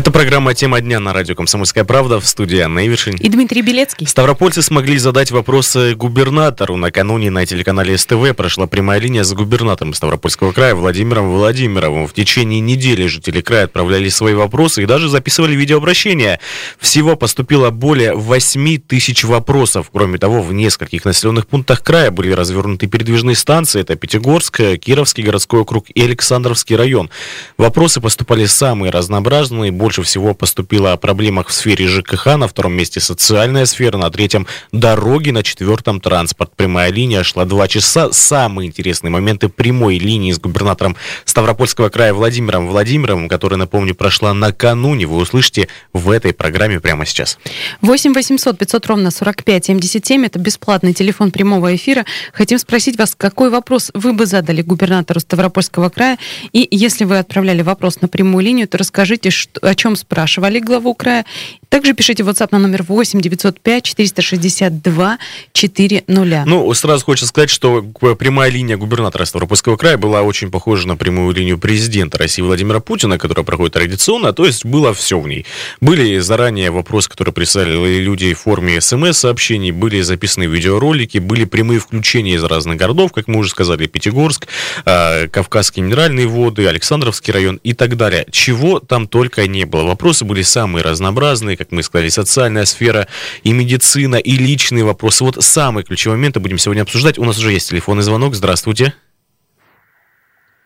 Это 0.00 0.10
программа 0.10 0.54
«Тема 0.54 0.80
дня» 0.80 0.98
на 0.98 1.12
радио 1.12 1.34
«Комсомольская 1.34 1.84
правда» 1.84 2.20
в 2.20 2.26
студии 2.26 2.58
Анна 2.58 2.86
Ивишин. 2.86 3.16
И 3.16 3.28
Дмитрий 3.28 3.60
Белецкий. 3.60 4.06
Ставропольцы 4.06 4.62
смогли 4.62 4.96
задать 4.96 5.30
вопросы 5.30 5.94
губернатору. 5.94 6.76
Накануне 6.76 7.30
на 7.30 7.44
телеканале 7.44 7.98
СТВ 7.98 8.34
прошла 8.34 8.66
прямая 8.66 8.98
линия 8.98 9.24
с 9.24 9.34
губернатором 9.34 9.92
Ставропольского 9.92 10.52
края 10.52 10.74
Владимиром 10.74 11.30
Владимировым. 11.30 12.08
В 12.08 12.14
течение 12.14 12.60
недели 12.60 13.08
жители 13.08 13.42
края 13.42 13.64
отправляли 13.64 14.08
свои 14.08 14.32
вопросы 14.32 14.84
и 14.84 14.86
даже 14.86 15.10
записывали 15.10 15.54
видеообращения. 15.54 16.40
Всего 16.78 17.14
поступило 17.14 17.68
более 17.68 18.14
8 18.14 18.78
тысяч 18.78 19.24
вопросов. 19.24 19.90
Кроме 19.92 20.16
того, 20.16 20.40
в 20.40 20.54
нескольких 20.54 21.04
населенных 21.04 21.46
пунктах 21.46 21.82
края 21.82 22.10
были 22.10 22.32
развернуты 22.32 22.86
передвижные 22.86 23.36
станции. 23.36 23.82
Это 23.82 23.96
Пятигорск, 23.96 24.62
Кировский 24.80 25.24
городской 25.24 25.60
округ 25.60 25.90
и 25.90 26.02
Александровский 26.02 26.76
район. 26.76 27.10
Вопросы 27.58 28.00
поступали 28.00 28.46
самые 28.46 28.90
разнообразные, 28.90 29.70
больше 29.90 30.02
всего 30.04 30.34
поступило 30.34 30.92
о 30.92 30.96
проблемах 30.96 31.48
в 31.48 31.52
сфере 31.52 31.88
ЖКХ, 31.88 32.36
на 32.36 32.46
втором 32.46 32.74
месте 32.74 33.00
социальная 33.00 33.66
сфера, 33.66 33.96
на 33.98 34.08
третьем 34.08 34.46
дороги, 34.70 35.30
на 35.30 35.42
четвертом 35.42 36.00
транспорт. 36.00 36.52
Прямая 36.54 36.92
линия 36.92 37.24
шла 37.24 37.44
два 37.44 37.66
часа. 37.66 38.12
Самые 38.12 38.68
интересные 38.68 39.10
моменты 39.10 39.48
прямой 39.48 39.98
линии 39.98 40.30
с 40.30 40.38
губернатором 40.38 40.94
Ставропольского 41.24 41.88
края 41.88 42.14
Владимиром 42.14 42.68
Владимировым, 42.68 43.28
которая, 43.28 43.58
напомню, 43.58 43.96
прошла 43.96 44.32
накануне, 44.32 45.06
вы 45.06 45.16
услышите 45.16 45.66
в 45.92 46.08
этой 46.10 46.32
программе 46.32 46.78
прямо 46.78 47.04
сейчас. 47.04 47.40
8 47.80 48.14
800 48.14 48.58
500 48.58 48.86
ровно 48.86 49.10
45 49.10 49.64
77. 49.64 50.24
Это 50.24 50.38
бесплатный 50.38 50.94
телефон 50.94 51.32
прямого 51.32 51.74
эфира. 51.74 52.04
Хотим 52.32 52.60
спросить 52.60 52.96
вас, 52.96 53.16
какой 53.16 53.50
вопрос 53.50 53.90
вы 53.94 54.12
бы 54.12 54.26
задали 54.26 54.62
губернатору 54.62 55.18
Ставропольского 55.18 55.88
края? 55.88 56.16
И 56.52 56.68
если 56.70 57.04
вы 57.04 57.18
отправляли 57.18 57.62
вопрос 57.62 58.00
на 58.00 58.06
прямую 58.06 58.44
линию, 58.44 58.68
то 58.68 58.78
расскажите, 58.78 59.30
что, 59.30 59.66
о 59.70 59.74
чем 59.74 59.94
спрашивали 59.94 60.58
главу 60.58 60.94
края. 60.94 61.24
Также 61.70 61.94
пишите 61.94 62.24
WhatsApp 62.24 62.48
на 62.50 62.58
номер 62.58 62.82
8 62.82 63.20
905 63.20 63.84
462 63.84 65.18
400. 65.52 66.44
Ну, 66.44 66.74
сразу 66.74 67.04
хочется 67.04 67.28
сказать, 67.28 67.48
что 67.48 67.80
прямая 68.18 68.50
линия 68.50 68.76
губернатора 68.76 69.24
Ставропольского 69.24 69.76
края 69.76 69.96
была 69.96 70.22
очень 70.22 70.50
похожа 70.50 70.88
на 70.88 70.96
прямую 70.96 71.32
линию 71.32 71.58
президента 71.58 72.18
России 72.18 72.42
Владимира 72.42 72.80
Путина, 72.80 73.18
которая 73.18 73.44
проходит 73.44 73.74
традиционно, 73.74 74.32
то 74.32 74.46
есть 74.46 74.64
было 74.64 74.92
все 74.92 75.20
в 75.20 75.28
ней. 75.28 75.46
Были 75.80 76.18
заранее 76.18 76.72
вопросы, 76.72 77.08
которые 77.08 77.32
прислали 77.32 78.00
люди 78.00 78.34
в 78.34 78.40
форме 78.40 78.80
смс-сообщений, 78.80 79.70
были 79.70 80.00
записаны 80.00 80.44
видеоролики, 80.44 81.18
были 81.18 81.44
прямые 81.44 81.78
включения 81.78 82.34
из 82.34 82.42
разных 82.42 82.78
городов, 82.78 83.12
как 83.12 83.28
мы 83.28 83.38
уже 83.38 83.50
сказали, 83.50 83.86
Пятигорск, 83.86 84.48
а, 84.84 85.28
Кавказские 85.28 85.84
минеральные 85.84 86.26
воды, 86.26 86.66
Александровский 86.66 87.32
район 87.32 87.60
и 87.62 87.74
так 87.74 87.96
далее. 87.96 88.26
Чего 88.32 88.80
там 88.80 89.06
только 89.06 89.46
не 89.46 89.66
было. 89.66 89.84
Вопросы 89.84 90.24
были 90.24 90.42
самые 90.42 90.82
разнообразные, 90.82 91.59
как 91.60 91.72
мы 91.72 91.82
сказали, 91.82 92.08
социальная 92.08 92.64
сфера, 92.64 93.06
и 93.42 93.52
медицина, 93.52 94.16
и 94.16 94.32
личные 94.32 94.82
вопросы. 94.82 95.24
Вот 95.24 95.34
самые 95.44 95.84
ключевые 95.84 96.16
моменты 96.16 96.40
будем 96.40 96.56
сегодня 96.56 96.80
обсуждать. 96.80 97.18
У 97.18 97.24
нас 97.24 97.38
уже 97.38 97.52
есть 97.52 97.68
телефонный 97.68 98.02
звонок. 98.02 98.34
Здравствуйте. 98.34 98.94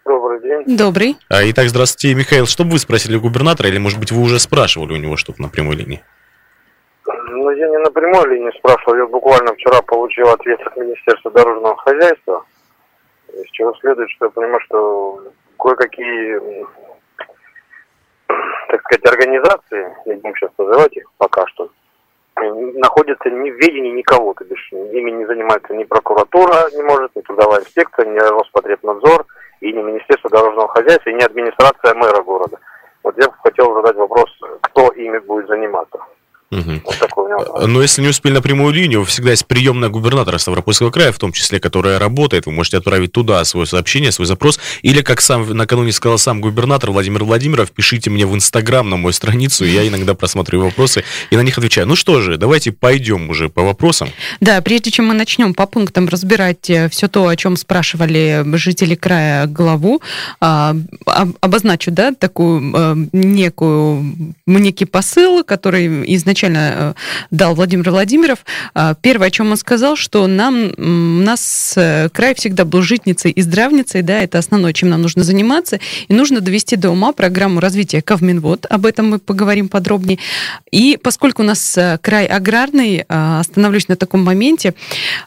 Добрый 0.05 0.41
день. 0.41 0.77
Добрый. 0.77 1.17
А, 1.29 1.43
итак, 1.51 1.69
здравствуйте, 1.69 2.15
Михаил. 2.15 2.47
Что 2.47 2.63
бы 2.63 2.71
вы 2.73 2.79
спросили 2.79 3.17
у 3.17 3.21
губернатора, 3.21 3.69
или, 3.69 3.79
может 3.79 3.99
быть, 3.99 4.13
вы 4.13 4.23
уже 4.23 4.39
спрашивали 4.39 4.93
у 4.93 4.97
него 4.97 5.17
что-то 5.17 5.43
на 5.43 5.49
прямой 5.49 5.75
линии? 5.75 6.01
Ну, 7.07 7.51
я 7.51 7.69
не 7.69 7.79
на 7.79 7.91
прямой 7.91 8.29
линии 8.29 8.57
спрашивал, 8.57 8.95
я 8.95 9.07
буквально 9.07 9.53
вчера 9.55 9.83
получил 9.83 10.29
ответ 10.29 10.61
от 10.61 10.77
Министерства 10.77 11.33
дорожного 11.33 11.77
хозяйства, 11.79 12.45
из 13.33 13.51
чего 13.51 13.75
следует, 13.81 14.09
что 14.11 14.27
я 14.27 14.31
понимаю, 14.31 14.61
что 14.67 15.25
кое-какие, 15.59 16.39
сказать, 18.85 19.07
организации, 19.07 19.97
не 20.07 20.15
будем 20.15 20.37
сейчас 20.37 20.51
называть 20.59 20.97
их 20.97 21.11
пока 21.19 21.47
что, 21.49 21.71
находятся 22.37 23.31
не 23.31 23.51
в 23.51 23.57
ведении 23.57 23.91
никого, 23.91 24.35
то 24.35 24.45
бишь 24.45 24.69
ими 24.73 25.11
не 25.11 25.27
занимается 25.27 25.75
ни 25.75 25.85
прокуратура 25.85 26.69
не 26.75 26.83
может, 26.83 27.15
ни 27.15 27.21
трудовая 27.23 27.61
инспекция, 27.61 28.07
ни 28.07 28.19
Роспотребнадзор, 28.19 29.27
и 29.61 29.73
не 29.73 29.83
Министерство 29.83 30.31
дорожного 30.31 30.69
хозяйства, 30.69 31.11
и 31.11 31.15
не 31.15 31.23
администрация 31.23 31.95
мэра 31.95 32.23
города. 32.23 32.59
Вот 33.03 33.17
я 33.19 33.29
бы 33.29 33.35
хотел 33.43 33.75
задать 33.75 33.97
вопрос, 33.97 34.31
кто 34.63 34.89
ими 34.89 35.19
будет 35.19 35.47
заниматься. 35.47 35.99
Угу. 36.55 36.81
Вот 36.85 36.99
такой 36.99 37.25
у 37.25 37.27
меня 37.27 37.37
вопрос. 37.39 37.67
Но 37.67 37.83
если 37.83 38.03
не 38.03 38.09
успели 38.09 38.33
на 38.33 38.43
прямую 38.43 38.73
линию, 38.73 39.05
всегда 39.05 39.31
есть 39.31 39.47
приемная 39.47 39.89
губернатора 39.89 40.39
Ставропольского 40.39 40.91
края, 40.91 41.13
в 41.13 41.19
том 41.19 41.33
числе, 41.33 41.59
которая 41.61 41.99
работает. 41.99 42.47
Вы 42.47 42.53
можете 42.53 42.79
отправить 42.79 43.13
туда 43.13 43.45
свое 43.45 43.67
сообщение, 43.67 44.13
свой 44.13 44.27
запрос. 44.27 44.61
Или, 44.83 45.03
как 45.03 45.21
сам 45.21 45.49
накануне 45.51 45.93
сказал 45.93 46.19
сам 46.19 46.41
губернатор 46.41 46.91
Владимир 46.91 47.25
Владимиров, 47.25 47.73
пишите 47.73 48.11
мне 48.11 48.27
в 48.27 48.35
Инстаграм 48.35 48.89
на 48.89 48.97
мою 48.97 49.13
страницу, 49.13 49.65
и 49.65 49.71
я 49.71 49.87
иногда 49.87 50.15
просматриваю 50.15 50.67
вопросы 50.67 51.05
и 51.31 51.37
на 51.37 51.41
них 51.41 51.59
отвечаю. 51.59 51.87
Ну 51.87 51.97
что 51.97 52.21
же, 52.21 52.37
давайте 52.37 52.73
пойдем 52.73 53.31
уже 53.31 53.49
по 53.49 53.63
вопросам. 53.63 54.09
Да, 54.41 54.61
прежде 54.61 54.91
чем 54.91 55.07
мы 55.07 55.15
начнем 55.15 55.55
по 55.55 55.67
пунктам 55.67 56.09
разбирать 56.09 56.71
все 56.91 57.09
то, 57.09 57.27
о 57.27 57.37
чем 57.37 57.57
спрашивали 57.57 58.45
жители 58.57 58.95
края 58.95 59.47
главу, 59.47 60.01
а, 60.41 60.77
об- 61.07 61.37
обозначу, 61.41 61.91
да, 61.91 62.13
такую 62.13 62.73
а, 62.75 62.97
некую, 63.13 64.35
некий 64.47 64.85
посыл, 64.85 65.43
который 65.45 66.15
изначально 66.15 66.44
э, 66.47 66.95
дал 67.31 67.55
Владимир 67.55 67.91
Владимиров. 67.91 68.41
А, 68.75 68.95
Первое, 68.95 69.29
о 69.29 69.31
чем 69.31 69.51
он 69.51 69.57
сказал, 69.57 69.97
что 69.97 70.27
нам, 70.27 70.73
нас 71.25 71.75
э, 71.77 72.09
край 72.11 72.35
всегда 72.35 72.65
был 72.65 72.83
житницей 72.83 73.31
и 73.31 73.43
здравницей, 73.43 74.03
да, 74.03 74.21
это 74.21 74.39
основное, 74.39 74.73
чем 74.73 74.89
нам 74.89 75.03
нужно 75.03 75.25
заниматься, 75.25 75.79
и 76.09 76.13
нужно 76.13 76.41
довести 76.41 76.77
до 76.77 76.91
ума 76.91 77.13
программу 77.13 77.61
развития 77.61 78.03
Кавминвод, 78.03 78.67
об 78.69 78.87
этом 78.87 79.11
мы 79.11 79.19
поговорим 79.19 79.69
подробнее. 79.69 80.19
И 80.71 80.99
поскольку 81.03 81.43
у 81.43 81.45
нас 81.47 81.77
э, 81.77 81.99
край 82.01 82.27
аграрный, 82.27 83.05
остановлюсь 83.09 83.89
на 83.89 83.97
таком 83.97 84.23
моменте, 84.25 84.75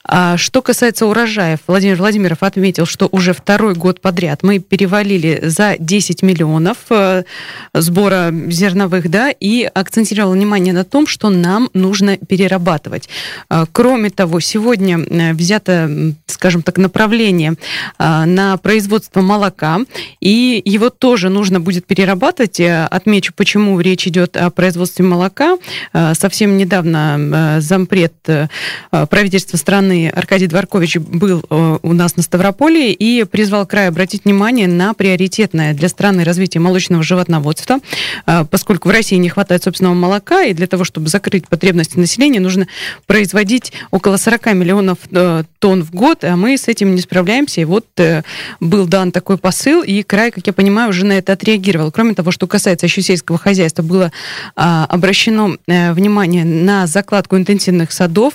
а, 0.03 0.37
что 0.37 0.61
касается 0.61 1.05
урожаев, 1.05 1.59
Владимир 1.67 1.95
Владимиров 1.97 2.43
отметил, 2.43 2.85
что 2.85 3.07
уже 3.11 3.33
второй 3.33 3.73
год 3.73 4.01
подряд 4.01 4.43
мы 4.43 4.59
перевалили 4.59 5.39
за 5.43 5.75
10 5.79 6.21
миллионов 6.21 6.77
сбора 7.73 8.31
зерновых, 8.47 9.09
да, 9.09 9.31
и 9.31 9.63
акцентировал 9.63 10.33
внимание 10.33 10.73
на 10.73 10.83
том, 10.83 11.06
что 11.07 11.29
нам 11.29 11.69
нужно 11.73 12.17
перерабатывать. 12.17 13.09
А, 13.49 13.65
Кроме 13.71 14.09
того, 14.09 14.39
сегодня 14.39 14.99
взято, 15.33 15.89
скажем 16.27 16.61
так, 16.61 16.77
направление 16.77 17.55
а, 17.97 18.25
на 18.25 18.57
производство 18.57 19.21
молока, 19.21 19.79
и 20.19 20.61
его 20.65 20.89
тоже 20.89 21.29
нужно 21.29 21.59
будет 21.59 21.85
перерабатывать. 21.85 22.59
Э, 22.59 22.85
Отмечу, 22.85 23.33
почему 23.35 23.79
речь 23.79 24.07
идет 24.07 24.35
о 24.37 24.49
производстве 24.49 25.05
молока. 25.05 25.57
А, 25.93 26.13
Совсем 26.13 26.57
недавно 26.57 27.57
э, 27.57 27.61
зампред 27.61 28.13
э, 28.27 28.47
правительства 29.09 29.57
страны 29.57 30.09
Аркадий 30.09 30.47
Дворкович 30.47 30.97
был 30.97 31.43
у 31.49 31.93
нас 31.93 32.15
на 32.15 32.23
Ставрополе 32.23 32.91
и 32.91 33.23
призвал 33.23 33.65
край 33.65 33.87
обратить 33.87 34.25
внимание 34.25 34.67
на 34.67 34.93
приоритетное 34.93 35.73
для 35.73 35.89
страны 35.89 36.23
развитие 36.23 36.61
молочного 36.61 37.03
животноводства, 37.03 37.79
поскольку 38.49 38.89
в 38.89 38.91
России 38.91 39.15
не 39.15 39.29
хватает 39.29 39.63
собственного 39.63 39.93
молока, 39.93 40.43
и 40.43 40.53
для 40.53 40.67
того, 40.67 40.83
чтобы 40.83 40.96
закрыть 41.05 41.47
потребности 41.47 41.97
населения, 41.97 42.39
нужно 42.39 42.67
производить 43.05 43.73
около 43.91 44.17
40 44.17 44.53
миллионов 44.53 44.97
э, 45.11 45.43
тонн 45.59 45.83
в 45.83 45.91
год, 45.91 46.23
а 46.23 46.35
мы 46.35 46.57
с 46.57 46.67
этим 46.67 46.95
не 46.95 47.01
справляемся. 47.01 47.61
И 47.61 47.65
вот 47.65 47.85
э, 47.97 48.23
был 48.59 48.87
дан 48.87 49.11
такой 49.11 49.37
посыл, 49.37 49.83
и 49.83 50.03
край, 50.03 50.31
как 50.31 50.47
я 50.47 50.53
понимаю, 50.53 50.89
уже 50.89 51.05
на 51.05 51.13
это 51.13 51.33
отреагировал. 51.33 51.91
Кроме 51.91 52.13
того, 52.13 52.31
что 52.31 52.47
касается 52.47 52.85
еще 52.85 53.01
сельского 53.01 53.37
хозяйства, 53.37 53.83
было 53.83 54.11
а, 54.55 54.85
обращено 54.85 55.57
э, 55.67 55.93
внимание 55.93 56.45
на 56.45 56.87
закладку 56.87 57.37
интенсивных 57.37 57.91
садов 57.91 58.33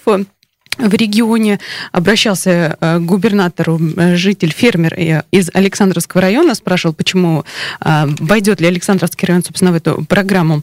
в 0.79 0.95
регионе 0.95 1.61
обращался 1.93 2.77
к 2.81 2.99
губернатору 3.01 3.79
житель, 4.15 4.53
фермер 4.53 5.25
из 5.31 5.51
Александровского 5.53 6.23
района, 6.23 6.55
спрашивал, 6.55 6.95
почему 6.95 7.45
э, 7.81 8.07
войдет 8.19 8.61
ли 8.61 8.69
Александровский 8.69 9.27
район, 9.27 9.45
собственно, 9.45 9.73
в 9.73 9.75
эту 9.75 10.05
программу 10.09 10.63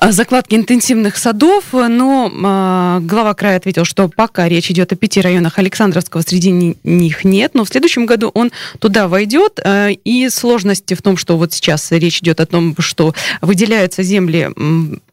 о 0.00 0.12
закладке 0.12 0.56
интенсивных 0.56 1.18
садов, 1.18 1.64
но 1.72 2.32
э, 2.32 3.04
глава 3.04 3.34
края 3.34 3.58
ответил, 3.58 3.84
что 3.84 4.08
пока 4.08 4.48
речь 4.48 4.70
идет 4.70 4.90
о 4.92 4.96
пяти 4.96 5.20
районах 5.20 5.58
Александровского, 5.58 6.22
среди 6.22 6.50
ни- 6.50 6.76
них 6.84 7.22
нет, 7.22 7.52
но 7.52 7.66
в 7.66 7.68
следующем 7.68 8.06
году 8.06 8.30
он 8.32 8.50
туда 8.78 9.08
войдет, 9.08 9.60
э, 9.62 9.92
и 9.92 10.30
сложности 10.30 10.94
в 10.94 11.02
том, 11.02 11.18
что 11.18 11.36
вот 11.36 11.52
сейчас 11.52 11.92
речь 11.92 12.20
идет 12.22 12.40
о 12.40 12.46
том, 12.46 12.74
что 12.78 13.14
выделяются 13.42 14.02
земли 14.02 14.48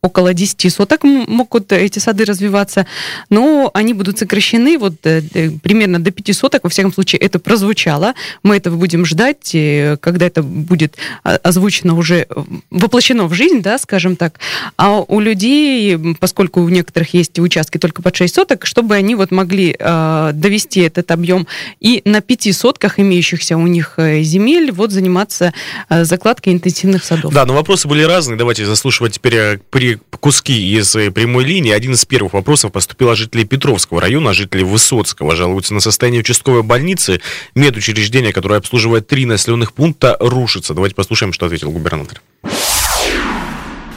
около 0.02 0.34
10 0.34 0.70
соток, 0.72 1.04
могут 1.04 1.74
эти 1.74 2.00
сады 2.00 2.24
развиваться, 2.24 2.88
но 3.30 3.70
они 3.74 3.94
будут 3.94 4.20
сокращены 4.20 4.78
вот 4.78 5.06
э, 5.06 5.22
э, 5.34 5.50
примерно 5.62 6.00
до 6.00 6.12
5 6.12 6.34
соток, 6.34 6.64
во 6.64 6.70
всяком 6.70 6.94
случае 6.94 7.20
это 7.20 7.40
прозвучало, 7.40 8.14
мы 8.42 8.56
этого 8.56 8.78
будем 8.78 9.06
ждать, 9.06 9.54
когда 10.00 10.28
это 10.28 10.44
будет 10.44 10.96
а, 11.26 11.36
озвучено 11.44 11.98
уже, 11.98 12.26
воплощено 12.70 13.26
в 13.26 13.34
жизнь, 13.34 13.62
да, 13.62 13.78
скажем 13.78 14.16
так. 14.16 14.40
А 14.78 15.00
у 15.00 15.20
людей, 15.20 15.98
поскольку 16.20 16.62
у 16.62 16.70
некоторых 16.70 17.14
есть 17.16 17.40
участки 17.40 17.80
только 17.80 18.04
под 18.04 18.16
6 18.16 18.34
соток, 18.34 18.66
чтобы 18.68 18.94
они 18.94 19.16
вот 19.16 19.32
могли 19.32 19.76
э, 19.78 20.32
довести 20.34 20.82
этот 20.82 21.10
объем 21.10 21.48
и 21.80 22.04
на 22.06 22.22
5 22.22 22.56
сотках 22.56 23.00
имеющихся 23.00 23.58
у 23.58 23.66
них 23.66 23.96
э, 23.98 24.22
земель 24.22 24.72
вот 24.72 24.92
заниматься 24.92 25.52
э, 25.90 26.04
закладкой 26.04 26.54
интенсивных 26.54 27.04
садов. 27.04 27.34
Да, 27.34 27.46
но 27.46 27.56
вопросы 27.56 27.88
были 27.88 28.04
разные. 28.04 28.38
Давайте 28.38 28.68
заслушивать 28.68 29.14
теперь 29.14 29.36
э, 29.36 29.60
при, 29.72 30.00
куски 30.20 30.78
из 30.78 30.96
э, 30.96 31.10
прямой 31.10 31.44
линии. 31.44 31.72
Один 31.72 31.94
из 31.94 32.06
первых 32.06 32.34
вопросов 32.34 32.72
поступил 32.72 33.10
от 33.10 33.18
жителей 33.18 33.46
Петровского 33.46 34.00
района, 34.00 34.34
жители 34.34 34.62
Высоцкого. 34.62 35.36
Жалуются 35.36 35.74
на 35.74 35.80
состояние 35.80 36.22
участковой 36.22 36.62
больницы. 36.62 37.20
Медучреждение, 37.56 38.32
которое 38.32 38.58
обслуживает 38.58 39.08
три 39.08 39.26
населенных 39.26 39.74
пункта, 39.74 40.18
рушится. 40.20 40.76
Давайте 40.76 40.94
послушаем, 40.94 41.34
что 41.34 41.48
ответил 41.48 41.72
губернатор. 41.72 42.22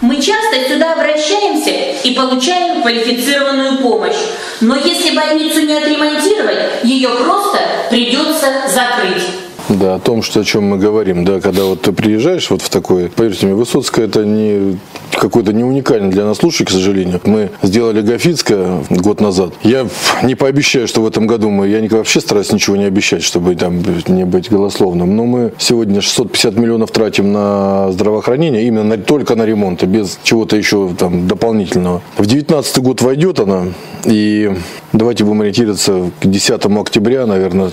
Мы 0.01 0.17
часто 0.17 0.67
сюда 0.67 0.95
обращаемся 0.95 1.71
и 2.03 2.15
получаем 2.15 2.81
квалифицированную 2.81 3.79
помощь. 3.79 4.17
Но 4.63 4.77
если 4.77 5.15
больницу 5.15 5.61
не 5.61 5.75
отремонтировать, 5.75 6.83
ее 6.85 7.11
просто 7.11 7.59
придется 7.91 8.47
закрыть. 8.69 9.25
Да, 9.71 9.95
о 9.95 9.99
том, 10.01 10.23
что 10.23 10.41
о 10.41 10.45
чем 10.45 10.65
мы 10.65 10.79
говорим, 10.79 11.25
да, 11.25 11.41
когда 11.41 11.63
вот 11.63 11.83
ты 11.83 11.93
приезжаешь 11.93 12.51
вот 12.51 12.61
в 12.61 12.69
такой, 12.69 13.09
поверьте 13.09 13.47
мне, 13.47 13.55
Высоцкая 13.55 14.07
это 14.07 14.25
не 14.25 14.79
какой-то 15.17 15.53
не 15.53 15.63
уникальный 15.63 16.11
для 16.11 16.25
нас 16.25 16.39
случай, 16.39 16.65
к 16.65 16.71
сожалению. 16.71 17.21
Мы 17.25 17.51
сделали 17.63 18.01
Гафицкое 18.01 18.83
год 18.91 19.21
назад. 19.21 19.53
Я 19.63 19.87
не 20.25 20.35
пообещаю, 20.35 20.89
что 20.89 21.03
в 21.03 21.07
этом 21.07 21.29
году 21.29 21.51
мы, 21.51 21.69
я 21.69 21.81
вообще 21.91 22.21
стараюсь 22.21 22.53
ничего 22.53 22.77
не 22.77 22.85
обещать, 22.85 23.23
чтобы 23.23 23.55
там 23.55 23.81
не 24.09 24.25
быть 24.25 24.51
голословным, 24.51 25.15
но 25.15 25.25
мы 25.25 25.53
сегодня 25.59 26.01
650 26.01 26.57
миллионов 26.57 26.91
тратим 26.91 27.33
на 27.33 27.93
здравоохранение, 27.93 28.65
именно 28.65 28.83
на, 28.83 28.99
только 28.99 29.37
на 29.37 29.45
ремонт, 29.45 29.85
без 29.85 30.19
чего-то 30.25 30.57
еще 30.57 30.91
там 30.99 31.29
дополнительного. 31.29 32.03
В 32.17 32.27
2019 32.27 32.79
год 32.79 33.03
войдет 33.03 33.39
она, 33.39 33.67
и 34.05 34.51
давайте 34.93 35.25
будем 35.25 35.43
ориентироваться 35.43 36.11
к 36.21 36.27
10 36.27 36.65
октября, 36.67 37.27
наверное, 37.27 37.71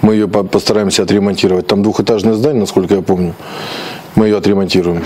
мы 0.00 0.14
ее 0.14 0.26
постараемся 0.28 1.02
отремонтировать. 1.02 1.33
Там 1.66 1.82
двухэтажное 1.82 2.34
здание, 2.34 2.60
насколько 2.60 2.94
я 2.94 3.02
помню. 3.02 3.34
Мы 4.14 4.26
ее 4.26 4.36
отремонтируем. 4.36 5.02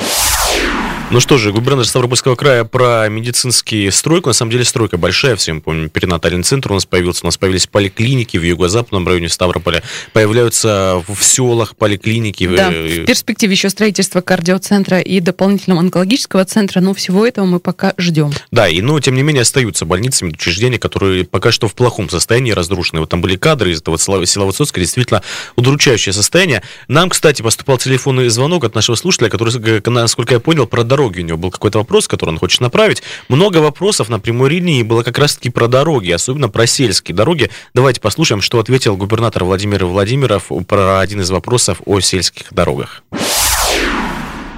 Ну 1.10 1.20
что 1.20 1.38
же, 1.38 1.52
губернатор 1.52 1.87
Ставропольского 1.87 2.34
края 2.34 2.64
про 2.64 3.08
медицинский 3.08 3.90
стройку. 3.90 4.28
На 4.28 4.34
самом 4.34 4.52
деле 4.52 4.64
стройка 4.64 4.99
большая, 4.99 5.37
всем 5.37 5.62
помним. 5.62 5.88
Перинатальный 5.88 6.43
центр 6.43 6.70
у 6.70 6.75
нас 6.75 6.84
появился. 6.84 7.20
У 7.25 7.28
нас 7.28 7.38
появились 7.38 7.66
поликлиники 7.66 8.37
в 8.37 8.43
юго-западном 8.43 9.08
районе 9.08 9.31
Ставрополя. 9.31 9.82
Появляются 10.12 11.02
в 11.08 11.25
селах 11.25 11.76
поликлиники. 11.76 12.46
Да, 12.46 12.69
в 12.69 13.06
перспективе 13.06 13.52
еще 13.52 13.70
строительство 13.70 14.20
кардиоцентра 14.20 15.00
и 15.00 15.20
дополнительного 15.20 15.81
онкологического 15.81 16.44
центра. 16.44 16.82
Но 16.82 16.93
всего 16.93 17.26
этого 17.26 17.46
мы 17.46 17.58
пока 17.58 17.94
ждем. 17.96 18.31
Да, 18.50 18.69
и 18.69 18.82
но 18.82 19.00
тем 19.00 19.14
не 19.14 19.22
менее 19.22 19.43
остаются 19.43 19.87
больницы, 19.87 20.26
учреждения, 20.26 20.78
которые 20.78 21.25
пока 21.25 21.52
что 21.52 21.69
в 21.69 21.75
плохом 21.75 22.10
состоянии 22.10 22.52
разрушены. 22.52 23.00
Вот 23.00 23.08
там 23.08 23.22
были 23.22 23.37
кадры 23.37 23.72
из 23.72 23.81
этого 23.81 23.96
села 23.96 24.44
Высоцка, 24.44 24.78
действительно 24.78 25.22
удручающее 25.56 26.12
состояние. 26.12 26.62
Нам, 26.87 27.08
кстати, 27.08 27.40
поступал 27.40 27.78
телефонный 27.78 28.28
звонок 28.28 28.64
от 28.64 28.75
нашего 28.75 28.94
слушателя, 28.94 29.31
который, 29.31 29.81
насколько 29.88 30.34
я 30.34 30.40
понял, 30.40 30.66
про 30.66 30.84
дороги 30.98 31.20
у 31.20 31.24
него 31.24 31.38
был 31.38 31.50
какой-то 31.52 31.78
вопрос, 31.78 32.08
который 32.08 32.30
он 32.30 32.38
хочет 32.38 32.60
направить. 32.60 33.04
Много 33.28 33.58
вопросов 33.58 34.08
на 34.08 34.18
прямой 34.18 34.50
линии 34.50 34.82
было 34.82 35.04
как 35.04 35.16
раз-таки 35.18 35.48
про 35.48 35.68
дороги, 35.68 36.10
особенно 36.10 36.48
про 36.48 36.66
сельские 36.66 37.14
дороги. 37.14 37.50
Давайте 37.72 38.00
послушаем, 38.00 38.40
что 38.40 38.58
ответил 38.58 38.96
губернатор 38.96 39.44
Владимир 39.44 39.86
Владимиров 39.86 40.50
про 40.66 40.98
один 40.98 41.20
из 41.20 41.30
вопросов 41.30 41.80
о 41.86 42.00
сельских 42.00 42.52
дорогах. 42.52 43.04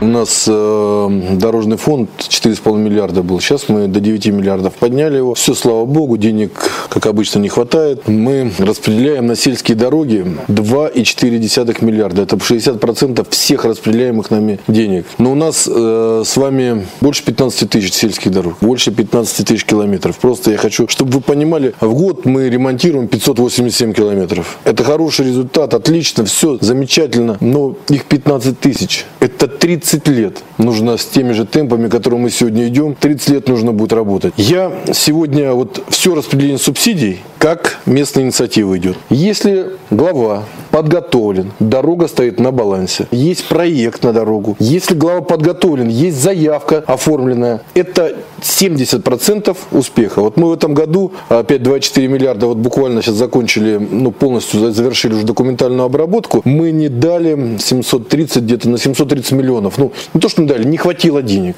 У 0.02 0.06
нас 0.06 0.46
э, 0.48 1.34
дорожный 1.34 1.76
фонд 1.76 2.08
4,5 2.16 2.78
миллиарда 2.78 3.22
был. 3.22 3.38
Сейчас 3.38 3.68
мы 3.68 3.86
до 3.86 4.00
9 4.00 4.28
миллиардов 4.28 4.72
подняли 4.74 5.18
его. 5.18 5.34
Все, 5.34 5.54
слава 5.54 5.84
богу, 5.84 6.16
денег, 6.16 6.52
как 6.88 7.04
обычно, 7.04 7.38
не 7.38 7.50
хватает. 7.50 8.08
Мы 8.08 8.50
распределяем 8.58 9.26
на 9.26 9.36
сельские 9.36 9.76
дороги 9.76 10.24
2,4 10.48 11.84
миллиарда. 11.84 12.22
Это 12.22 12.36
60% 12.36 13.26
всех 13.28 13.66
распределяемых 13.66 14.30
нами 14.30 14.58
денег. 14.68 15.04
Но 15.18 15.32
у 15.32 15.34
нас 15.34 15.68
э, 15.70 16.22
с 16.24 16.34
вами 16.38 16.86
больше 17.02 17.22
15 17.22 17.68
тысяч 17.68 17.92
сельских 17.92 18.30
дорог. 18.30 18.54
Больше 18.62 18.92
15 18.92 19.46
тысяч 19.46 19.66
километров. 19.66 20.16
Просто 20.16 20.52
я 20.52 20.56
хочу, 20.56 20.88
чтобы 20.88 21.12
вы 21.12 21.20
понимали, 21.20 21.74
в 21.78 21.92
год 21.92 22.24
мы 22.24 22.48
ремонтируем 22.48 23.06
587 23.06 23.92
километров. 23.92 24.58
Это 24.64 24.82
хороший 24.82 25.26
результат, 25.26 25.74
отлично, 25.74 26.24
все 26.24 26.56
замечательно. 26.58 27.36
Но 27.40 27.76
их 27.90 28.06
15 28.06 28.58
тысяч. 28.58 29.04
Это 29.20 29.46
30 29.46 29.89
30 29.90 30.08
лет 30.08 30.42
нужно 30.58 30.96
с 30.96 31.04
теми 31.04 31.32
же 31.32 31.44
темпами, 31.44 31.88
которые 31.88 32.20
мы 32.20 32.30
сегодня 32.30 32.68
идем, 32.68 32.94
30 32.94 33.28
лет 33.30 33.48
нужно 33.48 33.72
будет 33.72 33.92
работать. 33.92 34.32
Я 34.36 34.72
сегодня 34.92 35.52
вот 35.52 35.82
все 35.88 36.14
распределение 36.14 36.58
субсидий, 36.58 37.20
как 37.40 37.78
местная 37.86 38.24
инициатива 38.24 38.76
идет. 38.76 38.98
Если 39.08 39.70
глава 39.90 40.44
подготовлен, 40.70 41.52
дорога 41.58 42.06
стоит 42.06 42.38
на 42.38 42.52
балансе, 42.52 43.08
есть 43.10 43.48
проект 43.48 44.04
на 44.04 44.12
дорогу, 44.12 44.56
если 44.58 44.94
глава 44.94 45.22
подготовлен, 45.22 45.88
есть 45.88 46.22
заявка 46.22 46.84
оформленная, 46.86 47.62
это 47.72 48.14
70% 48.42 49.56
успеха. 49.72 50.20
Вот 50.20 50.36
мы 50.36 50.50
в 50.50 50.52
этом 50.52 50.74
году 50.74 51.12
опять 51.30 51.62
24 51.62 52.08
миллиарда, 52.08 52.46
вот 52.46 52.58
буквально 52.58 53.00
сейчас 53.00 53.14
закончили, 53.14 53.78
ну 53.78 54.12
полностью 54.12 54.70
завершили 54.70 55.14
уже 55.14 55.24
документальную 55.24 55.86
обработку, 55.86 56.42
мы 56.44 56.70
не 56.70 56.90
дали 56.90 57.56
730, 57.58 58.42
где-то 58.42 58.68
на 58.68 58.76
730 58.76 59.32
миллионов. 59.32 59.78
Ну, 59.78 59.92
не 60.12 60.20
то, 60.20 60.28
что 60.28 60.42
не 60.42 60.48
дали, 60.48 60.64
не 60.64 60.76
хватило 60.76 61.22
денег. 61.22 61.56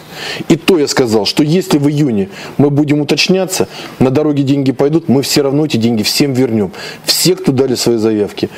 И 0.49 0.55
то 0.55 0.79
я 0.79 0.87
сказал, 0.87 1.27
что 1.27 1.43
если 1.43 1.79
в 1.79 1.89
июне 1.89 2.29
мы 2.57 2.71
будем 2.71 3.01
уточняться, 3.01 3.67
на 3.99 4.11
дороге 4.11 4.45
деньги 4.45 4.71
пойдут, 4.71 5.09
мы 5.09 5.23
все 5.23 5.43
равно 5.43 5.67
эти 5.73 5.79
деньги 5.79 6.03
всем 6.03 6.33
вернем. 6.33 6.73
Все, 7.05 7.35
кто 7.35 7.53
дали 7.53 7.75
свои 7.75 7.97
заявки. 7.97 8.51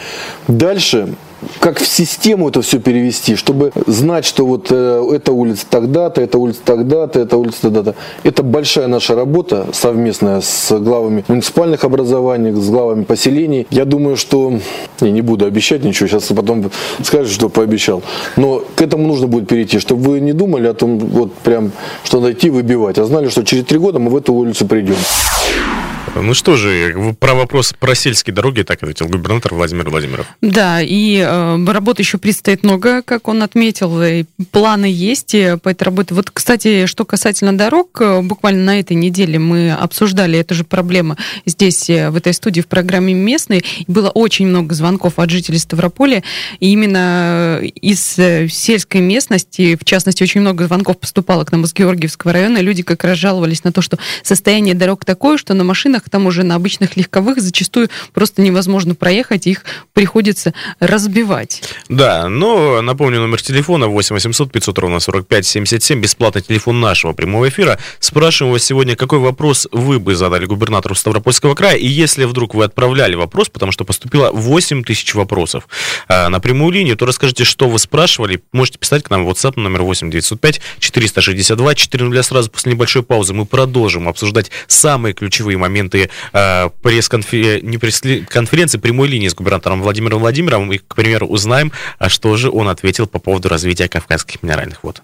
Дальше 0.49 1.15
как 1.61 1.79
в 1.79 1.87
систему 1.87 2.49
это 2.49 2.63
все 2.63 2.79
перевести, 2.79 3.37
чтобы 3.37 3.73
знать, 3.87 4.25
что 4.25 4.47
вот 4.47 4.69
э, 4.71 5.11
эта 5.13 5.33
улица 5.33 5.67
тогда-то, 5.69 6.21
эта 6.21 6.39
улица 6.39 6.61
тогда-то, 6.65 7.21
эта 7.21 7.37
улица 7.37 7.63
тогда-то. 7.63 7.95
Это 8.23 8.43
большая 8.43 8.87
наша 8.87 9.15
работа 9.15 9.67
совместная 9.73 10.41
с 10.41 10.79
главами 10.79 11.25
муниципальных 11.29 11.85
образований, 11.85 12.53
с 12.53 12.69
главами 12.69 13.05
поселений. 13.05 13.67
Я 13.71 13.85
думаю, 13.85 14.17
что 14.17 14.59
я 15.01 15.11
не 15.11 15.21
буду 15.23 15.45
обещать 15.45 15.85
ничего, 15.85 16.09
сейчас 16.09 16.25
потом 16.25 16.71
скажешь, 17.03 17.33
что 17.33 17.49
пообещал. 17.49 18.03
Но 18.37 18.63
к 18.75 18.83
этому 18.83 19.07
нужно 19.07 19.27
будет 19.27 19.49
перейти, 19.49 19.79
чтобы 19.79 20.03
вы 20.11 20.21
не 20.21 20.33
думали 20.33 20.67
о 20.67 20.75
том, 20.75 20.99
вот 20.99 21.33
прям, 21.35 21.73
что 22.05 22.21
найти, 22.21 22.51
выбивать, 22.51 22.99
а 22.99 23.05
знали, 23.05 23.29
что 23.29 23.45
через 23.45 23.65
три 23.65 23.79
года 23.79 23.99
мы 23.99 24.11
в 24.11 24.17
эту 24.17 24.33
улицу 24.33 24.67
придем. 24.67 24.97
Ну 26.15 26.33
что 26.35 26.57
же, 26.57 27.15
про 27.19 27.35
вопрос 27.35 27.75
про 27.79 27.95
сельские 27.95 28.35
дороги 28.35 28.63
так 28.63 28.83
ответил 28.83 29.09
губернатор 29.09 29.55
Владимир 29.55 29.91
Владимиров. 29.91 30.27
Да, 30.41 30.81
и 30.81 31.19
э, 31.19 31.65
работы 31.67 32.03
еще 32.03 32.19
предстоит 32.19 32.63
много, 32.63 33.03
как 33.03 33.29
он 33.29 33.43
отметил, 33.43 34.03
и 34.03 34.25
планы 34.53 34.87
есть 34.87 35.35
по 35.63 35.69
этой 35.69 35.83
работе. 35.83 36.15
Вот, 36.15 36.31
кстати, 36.31 36.87
что 36.87 37.05
касательно 37.05 37.57
дорог, 37.57 38.01
э, 38.01 38.21
буквально 38.23 38.65
на 38.65 38.81
этой 38.81 38.95
неделе 38.95 39.39
мы 39.39 39.73
обсуждали 39.73 40.39
эту 40.39 40.55
же 40.55 40.65
проблему 40.65 41.17
здесь, 41.47 41.91
э, 41.91 42.11
в 42.11 42.17
этой 42.17 42.33
студии, 42.33 42.61
в 42.61 42.69
программе 42.69 43.13
«Местный». 43.13 43.65
Было 43.89 44.11
очень 44.11 44.47
много 44.47 44.75
звонков 44.75 45.19
от 45.19 45.31
жителей 45.31 45.59
Ставрополя, 45.59 46.23
и 46.61 46.71
именно 46.71 47.61
э, 47.61 47.67
из 47.67 48.01
сельской 48.53 49.01
местности, 49.01 49.77
в 49.77 49.85
частности, 49.85 50.23
очень 50.23 50.41
много 50.41 50.67
звонков 50.67 50.99
поступало 50.99 51.45
к 51.45 51.53
нам 51.53 51.65
из 51.65 51.75
Георгиевского 51.75 52.33
района, 52.33 52.59
люди 52.59 52.83
как 52.83 53.03
раз 53.05 53.19
жаловались 53.19 53.65
на 53.65 53.73
то, 53.73 53.83
что 53.83 53.99
состояние 54.23 54.75
дорог 54.75 55.05
такое, 55.05 55.37
что 55.39 55.55
на 55.55 55.65
машинах 55.65 56.04
к 56.05 56.11
тому 56.11 56.31
же 56.31 56.43
на 56.43 56.55
обычных 56.55 56.97
легковых 56.97 57.41
зачастую 57.41 57.89
просто 58.13 58.43
невозможно 58.43 58.95
проехать, 58.95 59.47
их 59.47 59.65
приходится 59.93 60.55
разбивать. 60.81 61.63
Да, 61.89 62.29
но 62.29 62.83
напомню 62.83 63.21
номер 63.21 63.43
телефона 63.43 63.89
8 63.89 64.15
800 64.15 64.53
500 64.53 64.79
ровно 64.79 65.01
45 65.01 65.47
77, 65.47 66.01
бесплатный 66.01 66.43
телефон 66.43 66.81
нашего 66.81 67.13
прямого 67.13 67.49
эфира. 67.49 67.79
Спрашиваем 68.01 68.53
вас 68.53 68.65
сегодня, 68.65 68.97
какой 68.97 69.19
вопрос 69.19 69.67
вы 69.73 69.99
бы 69.99 70.15
задали 70.15 70.47
губернатору 70.47 70.95
Ставропольского 70.95 71.55
края, 71.55 71.77
и 71.77 71.87
если 71.87 72.25
вдруг 72.25 72.55
вы 72.55 72.65
отправляли 72.65 73.15
вопрос, 73.15 73.49
потому 73.49 73.73
что 73.73 73.85
поступило 73.85 74.31
8 74.33 74.85
тысяч 74.85 75.15
вопросов 75.15 75.69
а, 76.09 76.29
на 76.29 76.41
прямую 76.41 76.73
линию, 76.73 76.97
то 76.97 77.07
расскажите, 77.07 77.45
что 77.45 77.69
вы 77.69 77.79
спрашивали. 77.79 78.43
Можете 78.53 78.79
писать 78.79 79.03
к 79.03 79.11
нам 79.11 79.25
в 79.25 79.31
WhatsApp 79.31 79.59
номер 79.59 79.83
8 79.83 80.11
905 80.11 80.61
462 80.79 81.75
400. 81.75 82.23
Сразу 82.23 82.51
после 82.51 82.73
небольшой 82.73 83.03
паузы 83.03 83.35
мы 83.35 83.47
продолжим 83.47 84.09
обсуждать 84.09 84.51
самые 84.67 85.15
ключевые 85.15 85.59
моменты 85.59 85.94
моменты 85.95 86.11
э, 86.33 86.71
пресс-конференции, 86.83 87.61
не 87.67 87.79
пресс-конференции, 87.79 88.79
прямой 88.79 89.09
линии 89.09 89.29
с 89.29 89.35
губернатором 89.35 89.83
Владимиром 89.83 90.21
Владимировым 90.21 90.73
и, 90.73 90.79
к 90.79 90.95
примеру, 90.95 91.27
узнаем, 91.27 91.73
а 91.99 92.09
что 92.09 92.37
же 92.37 92.51
он 92.51 92.69
ответил 92.69 93.07
по 93.07 93.19
поводу 93.19 93.49
развития 93.49 93.89
кавказских 93.89 94.43
минеральных 94.43 94.83
вод. 94.83 95.03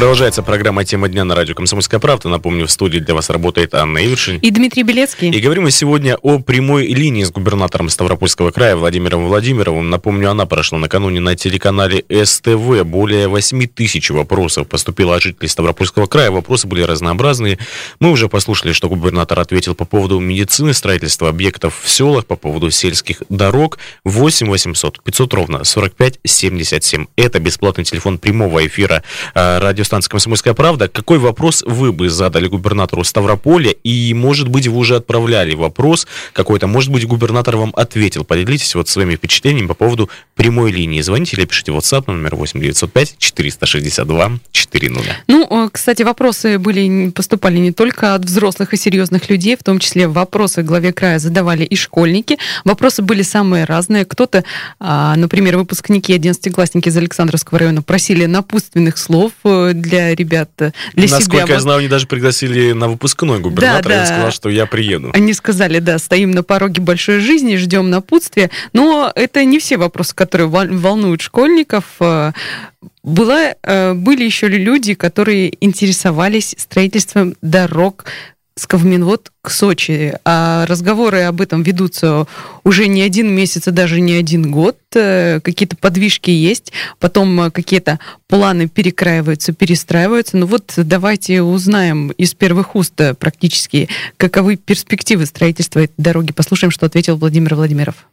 Продолжается 0.00 0.42
программа 0.42 0.82
«Тема 0.86 1.10
дня» 1.10 1.24
на 1.24 1.34
радио 1.34 1.54
«Комсомольская 1.54 2.00
правда». 2.00 2.30
Напомню, 2.30 2.66
в 2.66 2.70
студии 2.70 3.00
для 3.00 3.14
вас 3.14 3.28
работает 3.28 3.74
Анна 3.74 3.98
Ивершин. 3.98 4.38
И 4.38 4.50
Дмитрий 4.50 4.82
Белецкий. 4.82 5.28
И 5.28 5.40
говорим 5.40 5.64
мы 5.64 5.70
сегодня 5.70 6.16
о 6.22 6.38
прямой 6.38 6.86
линии 6.86 7.22
с 7.22 7.30
губернатором 7.30 7.90
Ставропольского 7.90 8.50
края 8.50 8.76
Владимиром 8.76 9.26
Владимировым. 9.26 9.90
Напомню, 9.90 10.30
она 10.30 10.46
прошла 10.46 10.78
накануне 10.78 11.20
на 11.20 11.36
телеканале 11.36 12.02
СТВ. 12.08 12.82
Более 12.84 13.28
8 13.28 13.66
тысяч 13.66 14.08
вопросов 14.08 14.68
поступило 14.68 15.16
от 15.16 15.22
жителей 15.22 15.48
Ставропольского 15.48 16.06
края. 16.06 16.30
Вопросы 16.30 16.66
были 16.66 16.80
разнообразные. 16.80 17.58
Мы 17.98 18.10
уже 18.10 18.30
послушали, 18.30 18.72
что 18.72 18.88
губернатор 18.88 19.38
ответил 19.38 19.74
по 19.74 19.84
поводу 19.84 20.18
медицины, 20.18 20.72
строительства 20.72 21.28
объектов 21.28 21.78
в 21.82 21.90
селах, 21.90 22.24
по 22.24 22.36
поводу 22.36 22.70
сельских 22.70 23.22
дорог. 23.28 23.76
8 24.06 24.48
800 24.48 25.02
500 25.04 25.34
ровно 25.34 25.64
45 25.64 26.20
77. 26.24 27.04
Это 27.16 27.38
бесплатный 27.38 27.84
телефон 27.84 28.16
прямого 28.16 28.66
эфира 28.66 29.02
а, 29.34 29.60
радиостанции 29.90 30.10
«Комсомольская 30.10 30.54
правда». 30.54 30.88
Какой 30.88 31.18
вопрос 31.18 31.64
вы 31.66 31.92
бы 31.92 32.08
задали 32.08 32.46
губернатору 32.46 33.02
Ставрополя? 33.02 33.72
И, 33.82 34.14
может 34.14 34.48
быть, 34.48 34.68
вы 34.68 34.78
уже 34.78 34.96
отправляли 34.96 35.54
вопрос 35.54 36.06
какой-то, 36.32 36.68
может 36.68 36.92
быть, 36.92 37.06
губернатор 37.06 37.56
вам 37.56 37.72
ответил. 37.76 38.24
Поделитесь 38.24 38.74
вот 38.76 38.88
своими 38.88 39.16
впечатлениями 39.16 39.66
по 39.66 39.74
поводу 39.74 40.08
прямой 40.36 40.70
линии. 40.70 41.00
Звоните 41.00 41.36
или 41.36 41.44
пишите 41.44 41.72
WhatsApp 41.72 42.04
номер 42.06 42.36
8 42.36 42.60
905 42.60 43.16
462 43.18 44.38
400. 44.52 45.00
Ну, 45.26 45.46
э, 45.50 45.68
кстати, 45.72 46.02
вопросы 46.02 46.58
были, 46.58 47.10
поступали 47.10 47.58
не 47.58 47.72
только 47.72 48.14
от 48.14 48.24
взрослых 48.24 48.72
и 48.74 48.76
серьезных 48.76 49.28
людей, 49.28 49.56
в 49.56 49.64
том 49.64 49.80
числе 49.80 50.06
вопросы 50.06 50.62
главе 50.62 50.92
края 50.92 51.18
задавали 51.18 51.64
и 51.64 51.74
школьники. 51.74 52.38
Вопросы 52.64 53.02
были 53.02 53.22
самые 53.22 53.64
разные. 53.64 54.04
Кто-то, 54.04 54.44
а, 54.78 55.16
например, 55.16 55.56
выпускники 55.56 56.14
11-классники 56.14 56.88
из 56.88 56.96
Александровского 56.96 57.58
района 57.58 57.82
просили 57.82 58.26
напутственных 58.26 58.96
слов 58.98 59.32
э, 59.44 59.69
для 59.74 60.14
ребят, 60.14 60.50
для 60.56 60.72
Насколько 60.94 61.46
себя. 61.46 61.54
я 61.54 61.60
знаю, 61.60 61.78
они 61.78 61.88
даже 61.88 62.06
пригласили 62.06 62.72
на 62.72 62.88
выпускной 62.88 63.40
губернатора. 63.40 63.94
Да, 63.94 63.94
и 63.94 63.98
да. 63.98 64.06
сказал, 64.06 64.30
что 64.32 64.48
я 64.48 64.66
приеду. 64.66 65.10
Они 65.14 65.32
сказали, 65.34 65.78
да, 65.78 65.98
стоим 65.98 66.30
на 66.32 66.42
пороге 66.42 66.80
большой 66.80 67.20
жизни, 67.20 67.56
ждем 67.56 67.90
напутствия. 67.90 68.50
Но 68.72 69.10
это 69.14 69.44
не 69.44 69.58
все 69.58 69.76
вопросы, 69.76 70.14
которые 70.14 70.48
вол- 70.48 70.68
волнуют 70.70 71.20
школьников. 71.20 71.84
Э, 72.00 72.32
Была, 73.02 73.54
э, 73.62 73.94
были 73.94 74.24
еще 74.24 74.48
люди, 74.48 74.92
которые 74.94 75.52
интересовались 75.64 76.54
строительством 76.58 77.34
дорог 77.40 78.04
с 78.56 78.66
Ковминвод 78.66 79.32
к 79.42 79.50
Сочи. 79.50 80.14
А 80.24 80.66
разговоры 80.66 81.22
об 81.22 81.40
этом 81.40 81.62
ведутся 81.62 82.26
уже 82.64 82.88
не 82.88 83.02
один 83.02 83.34
месяц, 83.34 83.68
а 83.68 83.70
даже 83.70 84.00
не 84.00 84.12
один 84.12 84.50
год. 84.50 84.76
Э, 84.94 85.40
Какие-то 85.40 85.76
подвижки 85.76 86.30
есть, 86.30 86.72
потом 86.98 87.40
э, 87.40 87.50
какие-то 87.50 87.98
планы 88.28 88.68
перекраиваются, 88.68 89.52
перестраиваются. 89.52 90.36
Ну 90.36 90.46
вот 90.46 90.72
давайте 90.76 91.42
узнаем 91.42 92.10
из 92.10 92.34
первых 92.34 92.76
уст 92.76 93.00
э, 93.00 93.14
практически, 93.14 93.88
каковы 94.16 94.56
перспективы 94.56 95.26
строительства 95.26 95.80
этой 95.80 95.94
дороги. 95.96 96.32
Послушаем, 96.32 96.70
что 96.70 96.86
ответил 96.86 97.16
Владимир 97.16 97.54
Владимиров. 97.54 98.06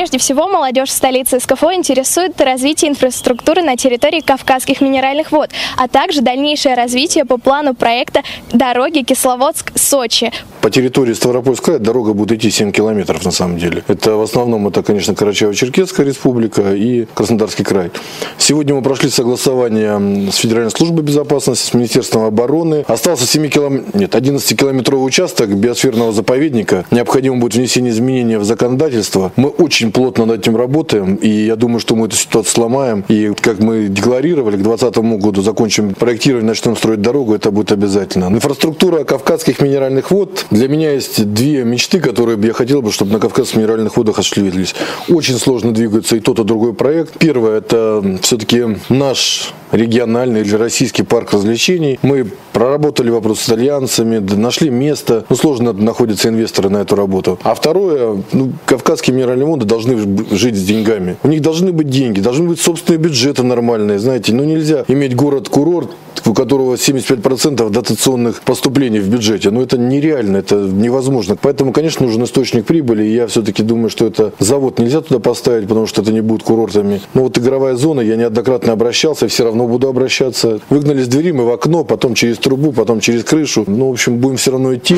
Прежде 0.00 0.16
всего, 0.16 0.48
молодежь 0.48 0.92
столицы 0.92 1.40
СКФО 1.40 1.74
интересует 1.74 2.40
развитие 2.40 2.90
инфраструктуры 2.90 3.60
на 3.60 3.76
территории 3.76 4.20
Кавказских 4.20 4.80
минеральных 4.80 5.30
вод, 5.30 5.50
а 5.76 5.88
также 5.88 6.22
дальнейшее 6.22 6.74
развитие 6.74 7.26
по 7.26 7.36
плану 7.36 7.74
проекта 7.74 8.22
дороги 8.50 9.00
Кисловодск-Сочи. 9.00 10.32
По 10.62 10.70
территории 10.70 11.12
Ставропольского 11.12 11.78
дорога 11.78 12.14
будет 12.14 12.38
идти 12.38 12.50
7 12.50 12.72
километров 12.72 13.26
на 13.26 13.30
самом 13.30 13.58
деле. 13.58 13.82
Это 13.88 14.16
в 14.16 14.22
основном 14.22 14.68
это, 14.68 14.82
конечно, 14.82 15.12
Карачаево-Черкесская 15.12 16.04
республика 16.04 16.74
и 16.74 17.06
Краснодарский 17.14 17.64
край. 17.64 17.90
Сегодня 18.38 18.74
мы 18.74 18.82
прошли 18.82 19.10
согласование 19.10 20.30
с 20.30 20.36
Федеральной 20.36 20.70
службой 20.70 21.02
безопасности, 21.02 21.70
с 21.70 21.74
Министерством 21.74 22.24
обороны. 22.24 22.86
Остался 22.88 23.26
7 23.26 23.48
килом... 23.50 23.84
Нет, 23.92 24.14
11-километровый 24.14 25.06
участок 25.06 25.54
биосферного 25.54 26.12
заповедника. 26.12 26.86
Необходимо 26.90 27.36
будет 27.36 27.54
внесение 27.54 27.92
изменений 27.92 28.36
в 28.36 28.44
законодательство. 28.44 29.32
Мы 29.36 29.48
очень 29.48 29.89
плотно 29.90 30.26
над 30.26 30.40
этим 30.40 30.56
работаем, 30.56 31.16
и 31.16 31.28
я 31.28 31.56
думаю, 31.56 31.80
что 31.80 31.94
мы 31.96 32.06
эту 32.06 32.16
ситуацию 32.16 32.52
сломаем. 32.52 33.04
И 33.08 33.32
как 33.40 33.58
мы 33.60 33.88
декларировали, 33.88 34.56
к 34.56 34.62
2020 34.62 35.20
году 35.20 35.42
закончим 35.42 35.94
проектирование, 35.94 36.48
начнем 36.48 36.76
строить 36.76 37.00
дорогу, 37.00 37.34
это 37.34 37.50
будет 37.50 37.72
обязательно. 37.72 38.26
Инфраструктура 38.26 39.04
кавказских 39.04 39.60
минеральных 39.60 40.10
вод. 40.10 40.46
Для 40.50 40.68
меня 40.68 40.92
есть 40.92 41.32
две 41.32 41.64
мечты, 41.64 42.00
которые 42.00 42.38
я 42.40 42.52
хотел 42.52 42.82
бы, 42.82 42.92
чтобы 42.92 43.12
на 43.12 43.18
Кавказских 43.18 43.56
минеральных 43.56 43.96
водах 43.96 44.18
осуществились. 44.18 44.74
Очень 45.08 45.38
сложно 45.38 45.72
двигается 45.72 46.16
и 46.16 46.20
тот, 46.20 46.38
и 46.38 46.44
другой 46.44 46.74
проект. 46.74 47.18
Первое, 47.18 47.58
это 47.58 48.18
все-таки 48.22 48.64
наш 48.88 49.52
региональный 49.72 50.40
или 50.42 50.54
российский 50.54 51.02
парк 51.02 51.32
развлечений. 51.32 51.98
Мы 52.02 52.26
проработали 52.52 53.10
вопрос 53.10 53.40
с 53.40 53.48
итальянцами, 53.48 54.18
нашли 54.18 54.70
место. 54.70 55.24
Ну, 55.28 55.36
сложно 55.36 55.72
находятся 55.72 56.28
инвесторы 56.28 56.68
на 56.68 56.78
эту 56.78 56.96
работу. 56.96 57.38
А 57.42 57.54
второе, 57.54 58.22
ну, 58.32 58.52
кавказские 58.66 59.16
минеральные 59.16 59.46
воды 59.46 59.66
должны 59.66 59.96
жить 60.30 60.56
с 60.56 60.62
деньгами. 60.62 61.16
У 61.22 61.28
них 61.28 61.42
должны 61.42 61.72
быть 61.72 61.88
деньги, 61.88 62.20
должны 62.20 62.48
быть 62.48 62.60
собственные 62.60 62.98
бюджеты 62.98 63.42
нормальные. 63.42 63.98
Знаете, 63.98 64.34
ну 64.34 64.44
нельзя 64.44 64.84
иметь 64.88 65.14
город-курорт, 65.14 65.90
у 66.26 66.34
которого 66.34 66.74
75% 66.74 67.70
дотационных 67.70 68.42
поступлений 68.42 69.00
в 69.00 69.08
бюджете. 69.08 69.50
Ну, 69.50 69.62
это 69.62 69.78
нереально, 69.78 70.38
это 70.38 70.56
невозможно. 70.56 71.36
Поэтому, 71.40 71.72
конечно, 71.72 72.06
нужен 72.06 72.24
источник 72.24 72.66
прибыли. 72.66 73.04
И 73.04 73.14
я 73.14 73.26
все-таки 73.26 73.62
думаю, 73.62 73.90
что 73.90 74.06
это 74.06 74.32
завод 74.38 74.78
нельзя 74.78 75.00
туда 75.00 75.20
поставить, 75.20 75.68
потому 75.68 75.86
что 75.86 76.02
это 76.02 76.12
не 76.12 76.20
будет 76.20 76.42
курортами. 76.42 77.00
Но 77.14 77.22
вот 77.22 77.38
игровая 77.38 77.74
зона, 77.74 78.00
я 78.00 78.16
неоднократно 78.16 78.72
обращался, 78.72 79.28
все 79.28 79.44
равно 79.44 79.59
буду 79.66 79.88
обращаться. 79.88 80.60
Выгнали 80.70 81.02
с 81.02 81.08
двери 81.08 81.32
мы 81.32 81.44
в 81.44 81.50
окно, 81.50 81.84
потом 81.84 82.14
через 82.14 82.38
трубу, 82.38 82.72
потом 82.72 83.00
через 83.00 83.24
крышу. 83.24 83.64
Ну, 83.66 83.88
в 83.88 83.92
общем, 83.92 84.18
будем 84.18 84.36
все 84.36 84.52
равно 84.52 84.74
идти. 84.74 84.96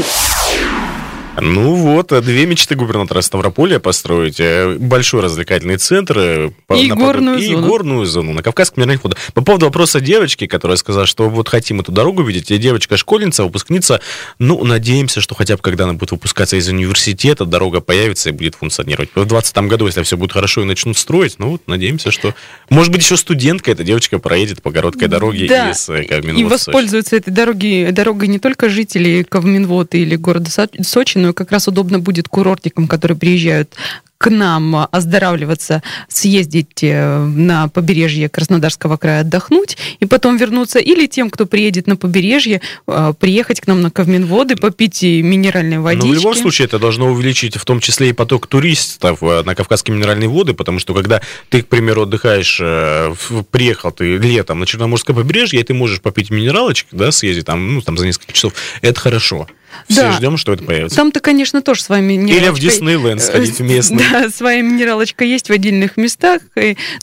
Ну 1.40 1.74
вот, 1.76 2.12
а 2.12 2.20
две 2.20 2.44
мечты 2.44 2.74
губернатора 2.74 3.22
Ставрополя 3.22 3.78
построить. 3.78 4.38
э, 4.38 4.76
Большой 4.78 5.22
развлекательный 5.22 5.78
центр. 5.78 6.18
э, 6.18 6.50
И 6.74 6.88
наподоб- 6.90 6.96
горную 6.98 7.38
и 7.38 7.46
зону. 7.46 7.66
горную 7.66 8.06
зону 8.06 8.32
на 8.34 8.42
Кавказском 8.42 8.82
минеральных 8.82 9.02
водах. 9.04 9.18
По 9.32 9.42
поводу 9.42 9.64
вопроса 9.66 10.00
девочки, 10.00 10.46
которая 10.46 10.76
сказала, 10.76 11.06
что 11.06 11.30
вот 11.30 11.48
хотим 11.48 11.80
эту 11.80 11.90
дорогу 11.90 12.22
видеть. 12.22 12.50
И 12.50 12.58
девочка 12.58 12.98
школьница, 12.98 13.44
выпускница. 13.44 14.00
Ну, 14.38 14.62
надеемся, 14.62 15.22
что 15.22 15.34
хотя 15.34 15.56
бы 15.56 15.62
когда 15.62 15.84
она 15.84 15.94
будет 15.94 16.10
выпускаться 16.12 16.56
из 16.56 16.68
университета, 16.68 17.46
дорога 17.46 17.80
появится 17.80 18.28
и 18.28 18.32
будет 18.32 18.54
функционировать. 18.56 19.08
В 19.14 19.24
2020 19.24 19.68
году, 19.68 19.86
если 19.86 20.02
все 20.02 20.18
будет 20.18 20.32
хорошо 20.32 20.60
и 20.60 20.64
начнут 20.64 20.98
строить, 20.98 21.36
ну 21.38 21.52
вот, 21.52 21.62
надеемся, 21.66 22.10
что... 22.10 22.34
Может 22.68 22.92
быть, 22.92 23.02
еще 23.02 23.16
студентка 23.16 23.70
эта 23.70 23.84
девочка 23.84 24.18
проедет 24.18 24.60
по 24.60 24.70
короткой 24.70 25.08
дороге 25.08 25.46
Да. 25.48 25.70
из 25.70 25.88
э, 25.88 26.04
Кавминвод 26.04 26.40
И 26.40 26.44
воспользуются 26.44 27.16
этой 27.16 27.30
дороги, 27.30 27.88
дорогой 27.90 28.28
не 28.28 28.38
только 28.38 28.68
жители 28.68 29.22
Ковминвода 29.26 29.96
или 29.96 30.16
города 30.16 30.50
Со- 30.50 30.68
Сочи, 30.82 31.21
но 31.22 31.30
и 31.30 31.32
как 31.32 31.52
раз 31.52 31.68
удобно 31.68 31.98
будет 31.98 32.28
курортникам, 32.28 32.88
которые 32.88 33.16
приезжают 33.16 33.74
к 34.22 34.30
нам 34.30 34.76
а, 34.76 34.88
оздоравливаться, 34.92 35.82
съездить 36.08 36.82
э, 36.84 37.24
на 37.24 37.66
побережье 37.66 38.28
Краснодарского 38.28 38.96
края 38.96 39.22
отдохнуть 39.22 39.76
и 39.98 40.06
потом 40.06 40.36
вернуться. 40.36 40.78
Или 40.78 41.06
тем, 41.06 41.28
кто 41.28 41.44
приедет 41.44 41.88
на 41.88 41.96
побережье, 41.96 42.60
э, 42.86 43.14
приехать 43.18 43.60
к 43.60 43.66
нам 43.66 43.82
на 43.82 43.90
Ковминводы, 43.90 44.54
попить 44.54 45.02
минеральной 45.02 45.80
водички. 45.80 46.06
Ну, 46.06 46.12
в 46.12 46.14
любом 46.14 46.34
случае, 46.36 46.66
это 46.66 46.78
должно 46.78 47.10
увеличить 47.10 47.56
в 47.56 47.64
том 47.64 47.80
числе 47.80 48.10
и 48.10 48.12
поток 48.12 48.46
туристов 48.46 49.18
э, 49.22 49.42
на 49.42 49.56
Кавказские 49.56 49.96
минеральные 49.96 50.28
воды, 50.28 50.54
потому 50.54 50.78
что 50.78 50.94
когда 50.94 51.20
ты, 51.48 51.62
к 51.62 51.66
примеру, 51.66 52.02
отдыхаешь, 52.02 52.60
э, 52.62 53.14
приехал 53.50 53.90
ты 53.90 54.18
летом 54.18 54.60
на 54.60 54.66
Черноморское 54.66 55.16
побережье, 55.16 55.60
и 55.60 55.64
ты 55.64 55.74
можешь 55.74 56.00
попить 56.00 56.30
минералочек, 56.30 56.86
да, 56.92 57.10
съездить 57.10 57.46
там, 57.46 57.74
ну, 57.74 57.80
там 57.82 57.98
за 57.98 58.06
несколько 58.06 58.32
часов, 58.32 58.54
это 58.82 59.00
хорошо. 59.00 59.48
Все 59.88 60.02
Да. 60.02 60.12
ждем, 60.12 60.36
что 60.36 60.52
это 60.52 60.64
появится. 60.64 60.96
Там-то, 60.96 61.20
конечно, 61.20 61.62
тоже 61.62 61.82
с 61.82 61.88
вами 61.88 62.14
Или 62.14 62.20
в 62.20 62.24
минералочка- 62.24 62.60
Диснейленд 62.60 63.22
сходить 63.22 63.58
в 63.58 63.62
местный. 63.62 64.04
Да, 64.10 64.28
своя 64.30 64.62
минералочка 64.62 65.24
есть 65.24 65.48
в 65.48 65.52
отдельных 65.52 65.96
местах. 65.96 66.40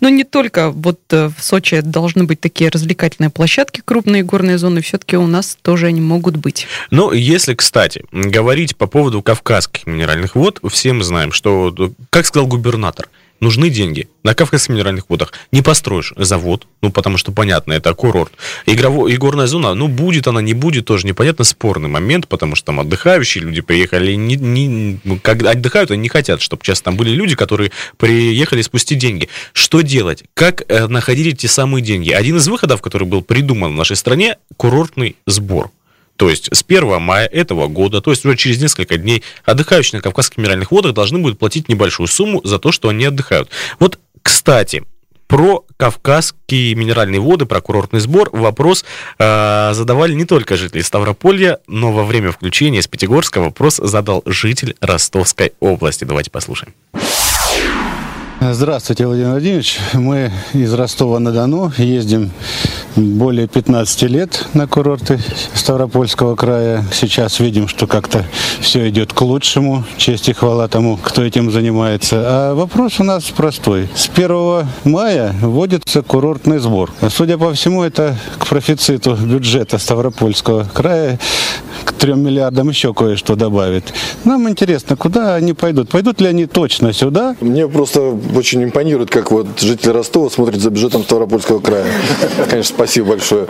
но 0.01 0.09
не 0.09 0.23
только 0.23 0.71
вот 0.71 0.99
э, 1.11 1.29
в 1.35 1.43
Сочи 1.43 1.81
должны 1.81 2.23
быть 2.25 2.39
такие 2.39 2.69
развлекательные 2.69 3.29
площадки, 3.29 3.81
крупные 3.83 4.23
горные 4.23 4.57
зоны. 4.57 4.81
Все-таки 4.81 5.17
у 5.17 5.27
нас 5.27 5.57
тоже 5.61 5.87
они 5.87 6.01
могут 6.01 6.37
быть. 6.37 6.67
Но 6.91 7.13
если, 7.13 7.53
кстати, 7.53 8.03
говорить 8.11 8.75
по 8.77 8.87
поводу 8.87 9.21
кавказских 9.21 9.87
минеральных 9.87 10.35
вод, 10.35 10.59
все 10.71 10.93
мы 10.93 11.03
знаем, 11.03 11.31
что, 11.31 11.73
как 12.09 12.25
сказал 12.25 12.47
губернатор, 12.47 13.07
нужны 13.39 13.69
деньги. 13.69 14.09
На 14.23 14.33
Кавказских 14.33 14.69
минеральных 14.69 15.09
водах 15.09 15.33
не 15.51 15.61
построишь 15.61 16.13
завод, 16.17 16.67
ну, 16.81 16.91
потому 16.91 17.17
что, 17.17 17.31
понятно, 17.31 17.73
это 17.73 17.93
курорт. 17.93 18.33
Игрово, 18.65 19.07
и 19.07 19.17
горная 19.17 19.47
зона, 19.47 19.73
ну, 19.73 19.87
будет 19.87 20.27
она, 20.27 20.41
не 20.41 20.53
будет, 20.53 20.85
тоже 20.85 21.07
непонятно, 21.07 21.43
спорный 21.43 21.89
момент, 21.89 22.27
потому 22.27 22.55
что 22.55 22.67
там 22.67 22.79
отдыхающие 22.79 23.43
люди 23.43 23.61
приехали, 23.61 24.13
не, 24.13 24.35
не, 24.35 24.99
ну, 25.03 25.19
когда 25.21 25.51
отдыхают, 25.51 25.91
они 25.91 26.01
не 26.01 26.09
хотят, 26.09 26.41
чтобы 26.41 26.63
часто 26.63 26.85
там 26.85 26.97
были 26.97 27.11
люди, 27.11 27.35
которые 27.35 27.71
приехали 27.97 28.61
спустить 28.61 28.99
деньги. 28.99 29.29
Что 29.53 29.81
делать? 29.81 30.23
Как 30.33 30.63
э, 30.67 30.87
находить 30.87 31.35
эти 31.35 31.47
самые 31.47 31.81
деньги? 31.81 32.11
Один 32.11 32.37
из 32.37 32.47
выходов, 32.47 32.81
который 32.81 33.07
был 33.07 33.21
придуман 33.21 33.73
в 33.73 33.75
нашей 33.75 33.95
стране, 33.95 34.37
курортный 34.57 35.15
сбор. 35.25 35.71
То 36.19 36.29
есть 36.29 36.49
с 36.53 36.65
1 36.67 37.01
мая 37.01 37.27
этого 37.27 37.67
года, 37.67 38.01
то 38.01 38.11
есть 38.11 38.25
уже 38.25 38.35
через 38.35 38.61
несколько 38.61 38.97
дней, 38.97 39.23
отдыхающие 39.45 39.99
на 39.99 40.03
Кавказских 40.03 40.37
минеральных 40.37 40.69
водах 40.69 40.93
должны 40.93 41.17
будут 41.17 41.39
платить 41.39 41.69
небольшую 41.69 42.07
сумму 42.07 42.41
за 42.43 42.59
то, 42.59 42.73
что 42.73 42.89
они 42.89 43.05
отдыхают. 43.05 43.49
Вот, 43.79 43.99
кстати, 44.21 44.83
про 45.27 45.63
Кавказские 45.77 46.75
минеральные 46.75 47.21
воды, 47.21 47.45
про 47.45 47.61
курортный 47.61 48.01
сбор. 48.01 48.29
Вопрос 48.33 48.83
э, 49.17 49.69
задавали 49.73 50.13
не 50.13 50.25
только 50.25 50.57
жители 50.57 50.81
Ставрополья, 50.81 51.59
но 51.67 51.93
во 51.93 52.03
время 52.03 52.33
включения 52.33 52.79
из 52.79 52.87
Пятигорска 52.87 53.39
вопрос 53.39 53.77
задал 53.77 54.21
житель 54.25 54.75
Ростовской 54.81 55.53
области. 55.61 56.03
Давайте 56.03 56.31
послушаем. 56.31 56.73
Здравствуйте, 58.41 59.05
Владимир 59.05 59.31
Владимирович. 59.31 59.79
Мы 59.93 60.31
из 60.53 60.73
Ростова-на-Дону 60.73 61.73
ездим 61.77 62.31
более 62.95 63.49
15 63.49 64.03
лет 64.03 64.45
на 64.53 64.65
курорты 64.65 65.19
Ставропольского 65.53 66.37
края. 66.37 66.85
Сейчас 66.93 67.41
видим, 67.41 67.67
что 67.67 67.85
как-то 67.85 68.23
все 68.61 68.87
идет 68.89 69.11
к 69.11 69.21
лучшему. 69.21 69.83
Честь 69.97 70.29
и 70.29 70.33
хвала 70.33 70.69
тому, 70.69 70.97
кто 70.97 71.21
этим 71.21 71.51
занимается. 71.51 72.15
А 72.25 72.55
вопрос 72.55 73.01
у 73.01 73.03
нас 73.03 73.25
простой. 73.25 73.89
С 73.93 74.07
1 74.07 74.65
мая 74.85 75.35
вводится 75.41 76.01
курортный 76.01 76.59
сбор. 76.59 76.93
Судя 77.09 77.37
по 77.37 77.53
всему, 77.53 77.83
это 77.83 78.15
к 78.37 78.47
профициту 78.47 79.15
бюджета 79.15 79.77
Ставропольского 79.77 80.65
края 80.73 81.19
к 81.83 81.93
трем 81.93 82.21
миллиардам 82.23 82.69
еще 82.69 82.93
кое-что 82.93 83.35
добавит. 83.35 83.93
Нам 84.23 84.47
интересно, 84.49 84.95
куда 84.95 85.35
они 85.35 85.53
пойдут? 85.53 85.89
Пойдут 85.89 86.21
ли 86.21 86.27
они 86.27 86.45
точно 86.45 86.93
сюда? 86.93 87.35
Мне 87.41 87.67
просто 87.67 88.17
очень 88.35 88.63
импонирует, 88.63 89.09
как 89.09 89.31
вот 89.31 89.47
жители 89.59 89.91
Ростова 89.91 90.29
смотрят 90.29 90.61
за 90.61 90.69
бюджетом 90.69 91.03
Ставропольского 91.03 91.59
края. 91.59 91.85
Конечно, 92.49 92.75
спасибо 92.75 93.09
большое. 93.09 93.47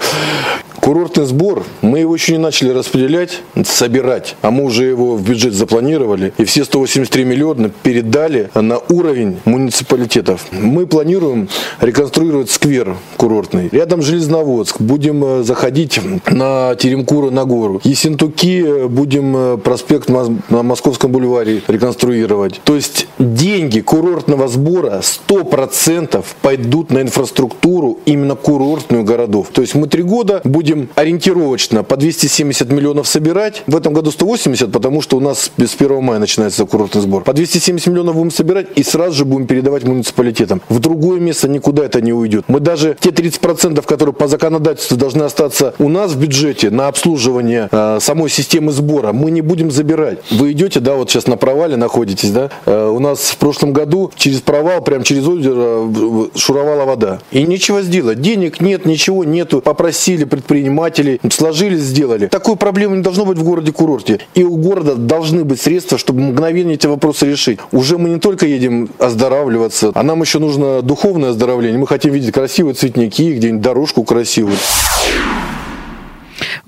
Курортный 0.80 1.26
сбор, 1.26 1.66
мы 1.82 2.00
его 2.00 2.16
еще 2.16 2.32
не 2.32 2.38
начали 2.38 2.70
распределять, 2.70 3.42
собирать, 3.66 4.36
а 4.42 4.50
мы 4.50 4.64
уже 4.64 4.86
его 4.86 5.18
в 5.18 5.24
бюджет 5.24 5.54
запланировали. 5.54 6.34
И 6.38 6.46
все 6.46 6.64
183 6.64 7.26
миллиона 7.26 7.70
передали 7.84 8.50
на 8.56 8.80
уровень 8.90 9.40
муниципалитетов. 9.46 10.48
Мы 10.52 10.88
планируем 10.88 11.50
реконструировать 11.82 12.50
сквер 12.50 12.96
курортный. 13.18 13.70
Рядом 13.72 14.02
Железноводск. 14.02 14.80
Будем 14.80 15.24
э, 15.24 15.44
заходить 15.44 16.00
на 16.28 16.76
Теремкура 16.76 17.30
на 17.30 17.46
гору. 17.46 17.82
Ессентуки 17.84 18.64
э, 18.66 18.88
будем 18.88 19.36
э, 19.36 19.58
проспект 19.58 20.10
на 20.10 20.64
Московском 20.64 21.12
бульваре 21.12 21.62
реконструировать. 21.68 22.62
То 22.64 22.76
есть 22.76 23.08
деньги 23.20 23.82
курортного 23.82 24.48
сбора 24.48 24.69
100% 24.78 26.24
пойдут 26.42 26.92
на 26.92 27.02
инфраструктуру 27.02 28.00
именно 28.06 28.36
курортную 28.36 29.04
городов. 29.04 29.48
То 29.52 29.62
есть 29.62 29.76
мы 29.76 29.88
три 29.88 30.04
года 30.04 30.42
будем 30.44 30.90
ориентировочно 30.96 31.84
по 31.84 31.98
270 31.98 32.72
миллионов 32.72 33.08
собирать. 33.08 33.64
В 33.68 33.76
этом 33.76 33.94
году 33.94 34.12
180, 34.12 34.72
потому 34.72 35.02
что 35.02 35.18
у 35.18 35.20
нас 35.20 35.52
с 35.58 35.76
1 35.76 36.04
мая 36.04 36.20
начинается 36.20 36.66
курортный 36.66 37.02
сбор. 37.02 37.24
По 37.24 37.34
270 37.34 37.88
миллионов 37.88 38.16
будем 38.16 38.32
собирать 38.32 38.68
и 38.76 38.84
сразу 38.84 39.16
же 39.16 39.26
будем 39.26 39.48
передавать 39.48 39.84
муниципалитетам. 39.84 40.62
В 40.70 40.80
другое 40.80 41.20
место 41.20 41.48
никуда 41.48 41.86
это 41.86 42.02
не 42.02 42.14
уйдет. 42.14 42.46
Мы 42.48 42.60
даже 42.60 42.96
те 43.00 43.10
30%, 43.10 43.86
которые 43.86 44.14
по 44.14 44.28
законодательству 44.28 44.98
должны 44.98 45.24
остаться 45.24 45.74
у 45.80 45.90
нас 45.90 46.12
в 46.12 46.20
бюджете 46.20 46.70
на 46.70 46.88
обслуживание 46.88 47.70
э, 47.72 48.00
самой 48.02 48.30
системы 48.30 48.72
сбора, 48.72 49.14
мы 49.14 49.32
не 49.32 49.42
будем 49.42 49.72
забирать. 49.72 50.20
Вы 50.32 50.52
идете, 50.52 50.80
да, 50.80 50.96
вот 50.96 51.10
сейчас 51.10 51.28
на 51.28 51.38
провале 51.38 51.76
находитесь, 51.78 52.32
да? 52.32 52.50
Э, 52.66 52.90
у 52.90 53.00
нас 53.00 53.20
в 53.20 53.38
прошлом 53.38 53.74
году 53.74 54.12
через 54.16 54.42
провал, 54.42 54.59
прям 54.82 55.04
через 55.04 55.28
озеро 55.28 56.30
шуровала 56.36 56.86
вода. 56.86 57.20
И 57.32 57.44
ничего 57.44 57.82
сделать. 57.82 58.22
Денег 58.22 58.62
нет, 58.62 58.86
ничего 58.86 59.24
нету. 59.24 59.62
Попросили 59.62 60.24
предпринимателей, 60.26 61.20
сложились, 61.30 61.82
сделали. 61.82 62.28
Такой 62.28 62.56
проблемы 62.56 62.98
не 62.98 63.04
должно 63.04 63.26
быть 63.26 63.38
в 63.38 63.44
городе-курорте. 63.44 64.20
И 64.36 64.44
у 64.44 64.56
города 64.58 64.96
должны 64.96 65.44
быть 65.44 65.62
средства, 65.62 65.98
чтобы 65.98 66.22
мгновенно 66.22 66.72
эти 66.72 66.88
вопросы 66.88 67.26
решить. 67.26 67.60
Уже 67.72 67.98
мы 67.98 68.10
не 68.10 68.20
только 68.20 68.46
едем 68.46 68.90
оздоравливаться, 69.00 69.92
а 69.94 70.04
нам 70.04 70.22
еще 70.22 70.40
нужно 70.40 70.82
духовное 70.82 71.32
оздоровление. 71.32 71.80
Мы 71.80 71.88
хотим 71.88 72.14
видеть 72.14 72.34
красивые 72.34 72.74
цветники, 72.74 73.34
где-нибудь 73.34 73.62
дорожку 73.62 74.04
красивую. 74.04 74.58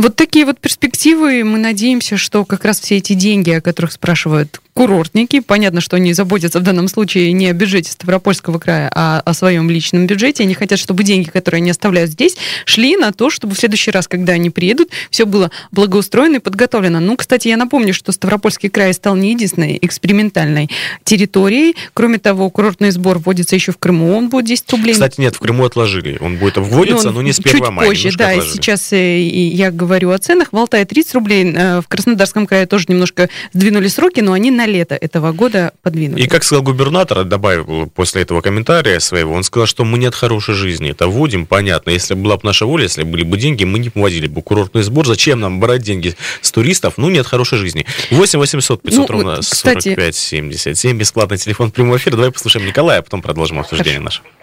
Вот 0.02 0.16
такие 0.16 0.46
вот 0.46 0.60
перспективы. 0.60 1.44
Мы 1.44 1.60
надеемся, 1.60 2.18
что 2.18 2.44
как 2.44 2.66
раз 2.66 2.80
все 2.80 2.98
эти 2.98 3.14
деньги, 3.14 3.52
о 3.52 3.62
которых 3.62 3.92
спрашивают 3.92 4.60
курортники. 4.74 5.42
Понятно, 5.42 5.80
что 5.80 5.98
они 5.98 6.14
заботятся 6.14 6.60
в 6.60 6.64
данном 6.64 6.88
случае 6.88 7.34
не 7.34 7.46
о 7.48 7.54
бюджете 7.54 7.92
Ставропольского 7.92 8.58
края, 8.58 8.92
а 8.96 9.22
о 9.24 9.34
своем 9.36 9.70
личном 9.70 10.08
бюджете. 10.08 10.42
Они 10.42 10.56
хотят, 10.56 10.80
чтобы 10.80 11.04
деньги, 11.04 11.30
которые 11.30 11.60
они 11.60 11.70
оставляют 11.70 12.10
здесь, 12.10 12.36
шли 12.66 12.98
на 12.98 13.12
то, 13.12 13.30
чтобы 13.30 13.54
в 13.54 13.60
следующий 13.60 13.92
раз, 13.92 14.08
когда 14.08 14.34
они 14.34 14.50
приедут, 14.50 14.90
все 15.12 15.28
было 15.28 15.52
благоустроено 15.72 16.38
и 16.38 16.40
подготовлено. 16.40 17.00
Ну, 17.00 17.16
кстати, 17.16 17.50
я 17.50 17.58
напомню, 17.58 17.94
что 17.94 18.12
Ставропольский 18.12 18.70
край 18.70 18.96
стал 18.96 19.16
не 19.16 19.34
единственной 19.34 19.78
экспериментальной 19.80 20.68
территорией. 21.04 21.76
Кроме 21.94 22.18
того, 22.18 22.50
курортный 22.50 22.90
сбор 22.90 23.20
вводится 23.20 23.54
еще 23.54 23.72
в 23.72 23.78
Крыму, 23.78 24.18
он 24.18 24.30
будет 24.30 24.46
10 24.46 24.72
рублей. 24.72 24.94
Кстати, 24.94 25.22
нет, 25.22 25.36
в 25.36 25.40
Крыму 25.40 25.66
отложили. 25.66 26.18
Он 26.22 26.38
будет 26.38 26.58
вводиться, 26.58 27.10
ну, 27.10 27.18
но 27.18 27.22
не 27.22 27.34
с 27.34 27.40
1 27.40 27.52
чуть 27.52 27.70
мая. 27.70 27.88
позже, 27.88 28.10
да, 28.18 28.30
отложили. 28.30 28.54
сейчас 28.54 28.94
э, 28.94 29.22
я 29.22 29.70
говорю 29.70 29.91
о 29.92 30.18
ценах. 30.18 30.50
В 30.52 30.58
Алтае 30.58 30.86
30 30.86 31.14
рублей, 31.16 31.54
э, 31.54 31.82
в 31.82 31.88
Краснодарском 31.88 32.48
крае 32.48 32.66
тоже 32.66 32.86
немножко 32.88 33.30
сдвинули 33.54 33.88
сроки, 33.88 34.22
но 34.22 34.34
они 34.34 34.52
на 34.52 34.66
лето 34.66 34.96
этого 34.96 35.32
года 35.32 35.74
подвинуты. 35.82 36.22
И 36.22 36.28
как 36.28 36.44
сказал 36.44 36.64
губернатор, 36.64 37.24
добавил 37.24 37.88
после 37.88 38.22
этого 38.22 38.42
комментария 38.42 39.00
своего, 39.00 39.34
он 39.34 39.44
сказал, 39.44 39.68
что 39.68 39.84
мы 39.84 39.98
нет 39.98 40.16
хорошей 40.16 40.56
жизни. 40.56 40.92
Это 40.92 41.08
вводим, 41.08 41.46
понятно. 41.46 41.92
Если 41.92 42.14
была 42.14 42.38
бы 42.38 42.42
наша 42.44 42.66
воля, 42.66 42.84
если 42.84 43.04
были 43.04 43.24
бы 43.24 43.38
деньги, 43.38 43.64
мы 43.64 43.80
не 43.80 43.92
вводили 43.94 44.28
бы 44.28 44.42
курортный 44.42 44.84
сбор. 44.84 45.06
Зачем 45.06 45.40
нам 45.40 45.60
брать 45.60 45.82
деньги 45.82 46.16
с 46.42 46.52
туристов? 46.52 46.96
Ну, 46.98 47.10
нет 47.10 47.26
хорошей 47.26 47.58
жизни. 47.58 47.86
8 48.12 48.40
800 48.40 48.82
500 48.82 49.00
ну, 49.00 49.16
ровно 49.16 49.38
кстати... 49.38 49.90
45 49.90 50.16
77. 50.16 50.98
Бесплатный 50.98 51.38
телефон 51.38 51.72
прямого 51.72 51.98
эфира. 51.98 52.16
Давай 52.16 52.32
послушаем 52.32 52.66
Николая, 52.66 53.00
а 53.00 53.02
потом 53.02 53.22
продолжим 53.22 53.60
обсуждение 53.60 54.00
Хорошо. 54.00 54.22
наше. 54.24 54.42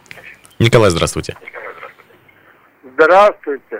Николай, 0.59 0.91
здравствуйте. 0.91 1.37
Здравствуйте. 2.95 3.79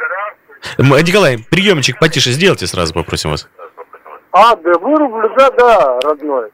Николай, 0.79 1.39
приемчик 1.51 1.99
потише 1.99 2.31
сделайте 2.31 2.67
сразу, 2.67 2.95
попросим 2.95 3.31
вас. 3.31 3.49
А, 4.33 4.57
да, 4.57 4.73
вырублю, 4.79 5.29
да, 5.37 5.51
да, 5.51 6.01
родной. 6.01 6.51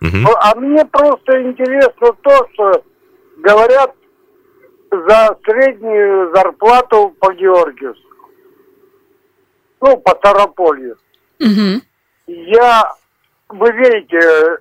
Угу. 0.00 0.30
А 0.40 0.54
мне 0.56 0.84
просто 0.86 1.42
интересно 1.42 2.12
то, 2.22 2.48
что 2.52 2.84
говорят 3.38 3.94
за 4.90 5.38
среднюю 5.44 6.34
зарплату 6.34 7.14
по 7.20 7.32
Георгиевску. 7.32 8.30
Ну, 9.80 9.96
по 9.98 10.14
Тарополью. 10.14 10.96
Угу. 11.40 11.82
Я, 12.26 12.94
вы 13.48 13.72
видите, 13.72 14.58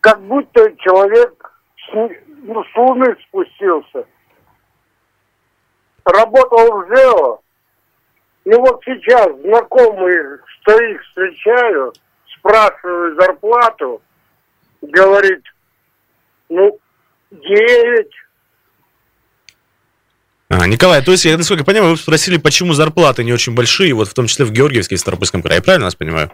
как 0.00 0.20
будто 0.22 0.72
человек 0.78 1.52
с, 1.76 1.94
ну, 2.42 2.64
с 2.64 2.76
Луны 2.76 3.16
спустился. 3.28 4.06
Работал 6.04 6.82
в 6.82 6.88
ЖЭО. 6.88 7.38
И 8.44 8.50
вот 8.50 8.80
сейчас 8.84 9.28
знакомые, 9.42 10.38
что 10.46 10.78
их 10.82 11.02
встречаю, 11.02 11.92
спрашиваю 12.38 13.14
зарплату, 13.16 14.02
говорит, 14.80 15.42
ну, 16.48 16.78
девять. 17.30 18.12
А, 20.48 20.66
Николай, 20.66 21.02
то 21.02 21.12
есть, 21.12 21.24
я 21.26 21.36
насколько 21.36 21.64
понимаю, 21.64 21.92
вы 21.92 21.96
спросили, 21.96 22.38
почему 22.38 22.72
зарплаты 22.72 23.22
не 23.22 23.32
очень 23.32 23.54
большие, 23.54 23.94
вот 23.94 24.08
в 24.08 24.14
том 24.14 24.26
числе 24.26 24.44
в 24.44 24.52
Георгиевске 24.52 24.96
и 24.96 24.98
Старопольском 24.98 25.42
крае, 25.42 25.62
правильно 25.62 25.86
вас 25.86 25.94
понимаю? 25.94 26.32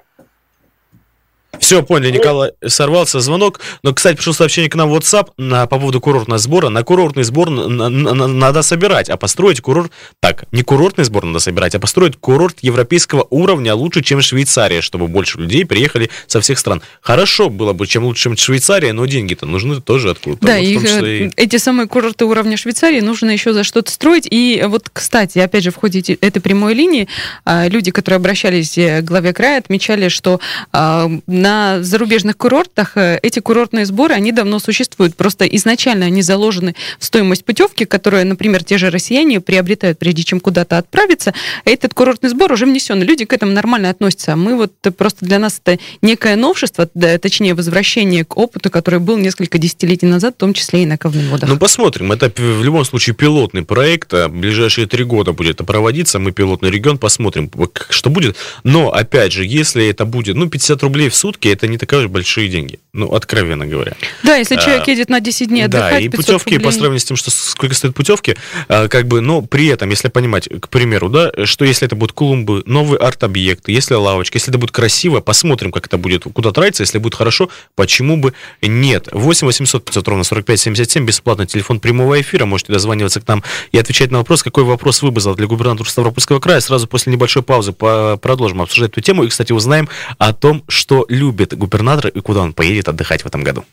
Все, 1.60 1.82
поняли, 1.82 2.12
Николай, 2.12 2.52
сорвался 2.66 3.20
звонок. 3.20 3.60
Но, 3.82 3.92
кстати, 3.92 4.16
пришло 4.16 4.32
сообщение 4.32 4.70
к 4.70 4.74
нам 4.74 4.90
в 4.90 4.96
WhatsApp 4.96 5.30
на, 5.36 5.66
по 5.66 5.78
поводу 5.78 6.00
курортного 6.00 6.38
сбора. 6.38 6.68
На 6.68 6.82
курортный 6.82 7.24
сбор 7.24 7.50
на, 7.50 7.68
на, 7.68 7.88
на, 7.88 8.26
надо 8.26 8.62
собирать, 8.62 9.08
а 9.08 9.16
построить 9.16 9.60
курорт... 9.60 9.92
Так, 10.20 10.44
не 10.52 10.62
курортный 10.62 11.04
сбор 11.04 11.24
надо 11.24 11.38
собирать, 11.38 11.74
а 11.74 11.78
построить 11.78 12.16
курорт 12.16 12.58
европейского 12.60 13.26
уровня 13.30 13.74
лучше, 13.74 14.02
чем 14.02 14.20
Швейцария, 14.20 14.80
чтобы 14.80 15.08
больше 15.08 15.38
людей 15.38 15.64
приехали 15.64 16.10
со 16.26 16.40
всех 16.40 16.58
стран. 16.58 16.82
Хорошо 17.00 17.48
было 17.48 17.72
бы, 17.72 17.86
чем 17.86 18.04
лучше, 18.04 18.24
чем 18.24 18.36
Швейцария, 18.36 18.92
но 18.92 19.06
деньги-то 19.06 19.46
нужны 19.46 19.80
тоже 19.80 20.10
откуда-то. 20.10 20.46
Да, 20.46 20.56
вот, 20.56 20.62
их, 20.62 20.82
числе... 20.82 21.26
Э, 21.26 21.30
эти 21.36 21.56
самые 21.56 21.88
курорты 21.88 22.24
уровня 22.24 22.56
Швейцарии 22.56 23.00
нужно 23.00 23.30
еще 23.30 23.52
за 23.52 23.64
что-то 23.64 23.90
строить. 23.90 24.26
И 24.30 24.62
вот, 24.66 24.88
кстати, 24.92 25.38
опять 25.38 25.64
же, 25.64 25.70
в 25.70 25.76
ходе 25.76 26.00
этой 26.00 26.40
прямой 26.40 26.74
линии 26.74 27.08
а, 27.44 27.68
люди, 27.68 27.90
которые 27.90 28.16
обращались 28.16 28.76
э, 28.78 29.00
к 29.00 29.04
главе 29.04 29.32
края, 29.32 29.58
отмечали, 29.58 30.08
что 30.08 30.40
а, 30.72 31.10
на 31.46 31.80
зарубежных 31.80 32.36
курортах 32.36 32.96
э, 32.96 33.20
эти 33.22 33.38
курортные 33.38 33.86
сборы, 33.86 34.14
они 34.14 34.32
давно 34.32 34.58
существуют. 34.58 35.14
Просто 35.14 35.44
изначально 35.44 36.06
они 36.06 36.20
заложены 36.22 36.74
в 36.98 37.04
стоимость 37.04 37.44
путевки, 37.44 37.84
которую, 37.84 38.26
например, 38.26 38.64
те 38.64 38.78
же 38.78 38.90
россияне 38.90 39.40
приобретают, 39.40 39.96
прежде 39.96 40.24
чем 40.24 40.40
куда-то 40.40 40.76
отправиться. 40.76 41.34
Этот 41.64 41.94
курортный 41.94 42.30
сбор 42.30 42.50
уже 42.50 42.66
внесен. 42.66 43.00
Люди 43.00 43.24
к 43.26 43.32
этому 43.32 43.52
нормально 43.52 43.90
относятся. 43.90 44.32
А 44.32 44.36
мы 44.36 44.56
вот 44.56 44.72
э, 44.82 44.90
просто 44.90 45.24
для 45.24 45.38
нас 45.38 45.60
это 45.64 45.80
некое 46.02 46.34
новшество, 46.34 46.86
точнее, 46.86 47.54
возвращение 47.54 48.24
к 48.24 48.36
опыту, 48.36 48.68
который 48.68 48.98
был 48.98 49.16
несколько 49.16 49.58
десятилетий 49.58 50.06
назад, 50.06 50.34
в 50.34 50.38
том 50.38 50.52
числе 50.52 50.82
и 50.82 50.86
на 50.86 50.98
Ковных 50.98 51.30
водах. 51.30 51.48
Ну, 51.48 51.58
посмотрим. 51.58 52.10
Это 52.10 52.32
в 52.36 52.64
любом 52.64 52.84
случае 52.84 53.14
пилотный 53.14 53.62
проект. 53.62 54.12
В 54.12 54.28
ближайшие 54.30 54.88
три 54.88 55.04
года 55.04 55.32
будет 55.32 55.54
это 55.54 55.64
проводиться. 55.64 56.18
Мы 56.18 56.32
пилотный 56.32 56.72
регион 56.72 56.98
посмотрим, 56.98 57.48
что 57.90 58.10
будет. 58.10 58.34
Но, 58.64 58.90
опять 58.90 59.30
же, 59.32 59.44
если 59.44 59.86
это 59.86 60.04
будет, 60.04 60.34
ну, 60.34 60.48
50 60.48 60.82
рублей 60.82 61.08
в 61.08 61.14
сутки, 61.14 61.35
сутки 61.36 61.48
это 61.48 61.68
не 61.68 61.78
такие 61.78 62.02
уж 62.02 62.08
большие 62.08 62.48
деньги. 62.48 62.78
Ну, 62.92 63.12
откровенно 63.12 63.66
говоря. 63.66 63.94
Да, 64.22 64.36
если 64.36 64.56
человек 64.56 64.88
едет 64.88 65.10
на 65.10 65.20
10 65.20 65.48
дней 65.48 65.64
отдыхать, 65.66 65.92
Да, 65.92 66.00
и 66.00 66.08
путевки 66.08 66.54
рублей. 66.54 66.64
по 66.64 66.70
сравнению 66.72 67.00
с 67.00 67.04
тем, 67.04 67.16
что 67.16 67.30
сколько 67.30 67.74
стоят 67.74 67.94
путевки, 67.94 68.36
а, 68.68 68.88
как 68.88 69.06
бы, 69.06 69.20
но 69.20 69.42
при 69.42 69.66
этом, 69.66 69.90
если 69.90 70.08
понимать, 70.08 70.48
к 70.48 70.68
примеру, 70.68 71.08
да, 71.10 71.30
что 71.44 71.64
если 71.64 71.86
это 71.86 71.94
будут 71.94 72.14
клумбы, 72.14 72.62
новые 72.66 72.98
арт-объекты, 72.98 73.72
если 73.72 73.94
лавочки, 73.94 74.36
если 74.36 74.50
это 74.50 74.58
будет 74.58 74.70
красиво, 74.70 75.20
посмотрим, 75.20 75.72
как 75.72 75.86
это 75.86 75.98
будет, 75.98 76.24
куда 76.24 76.52
тратиться, 76.52 76.82
если 76.82 76.98
будет 76.98 77.14
хорошо, 77.14 77.50
почему 77.74 78.16
бы 78.16 78.32
нет. 78.62 79.08
8 79.12 79.46
800 79.46 79.84
500 79.84 80.08
ровно 80.08 80.24
45 80.24 80.60
77, 80.60 81.04
бесплатный 81.04 81.46
телефон 81.46 81.80
прямого 81.80 82.18
эфира, 82.20 82.46
можете 82.46 82.72
дозваниваться 82.72 83.20
к 83.20 83.28
нам 83.28 83.42
и 83.72 83.78
отвечать 83.78 84.10
на 84.10 84.18
вопрос, 84.18 84.42
какой 84.42 84.64
вопрос 84.64 85.02
вы 85.02 85.10
бы 85.10 85.20
задали 85.20 85.36
для 85.36 85.46
губернатора 85.46 85.88
Ставропольского 85.88 86.40
края. 86.40 86.60
Сразу 86.60 86.86
после 86.86 87.12
небольшой 87.12 87.42
паузы 87.42 87.72
продолжим 87.72 88.62
обсуждать 88.62 88.92
эту 88.92 89.02
тему 89.02 89.24
и, 89.24 89.28
кстати, 89.28 89.52
узнаем 89.52 89.88
о 90.18 90.32
том, 90.32 90.64
что 90.68 91.04
любит 91.16 91.56
губернатор 91.56 92.08
и 92.08 92.20
куда 92.20 92.40
он 92.40 92.52
поедет 92.52 92.88
отдыхать 92.88 93.22
в 93.22 93.26
этом 93.26 93.42
году. 93.42 93.64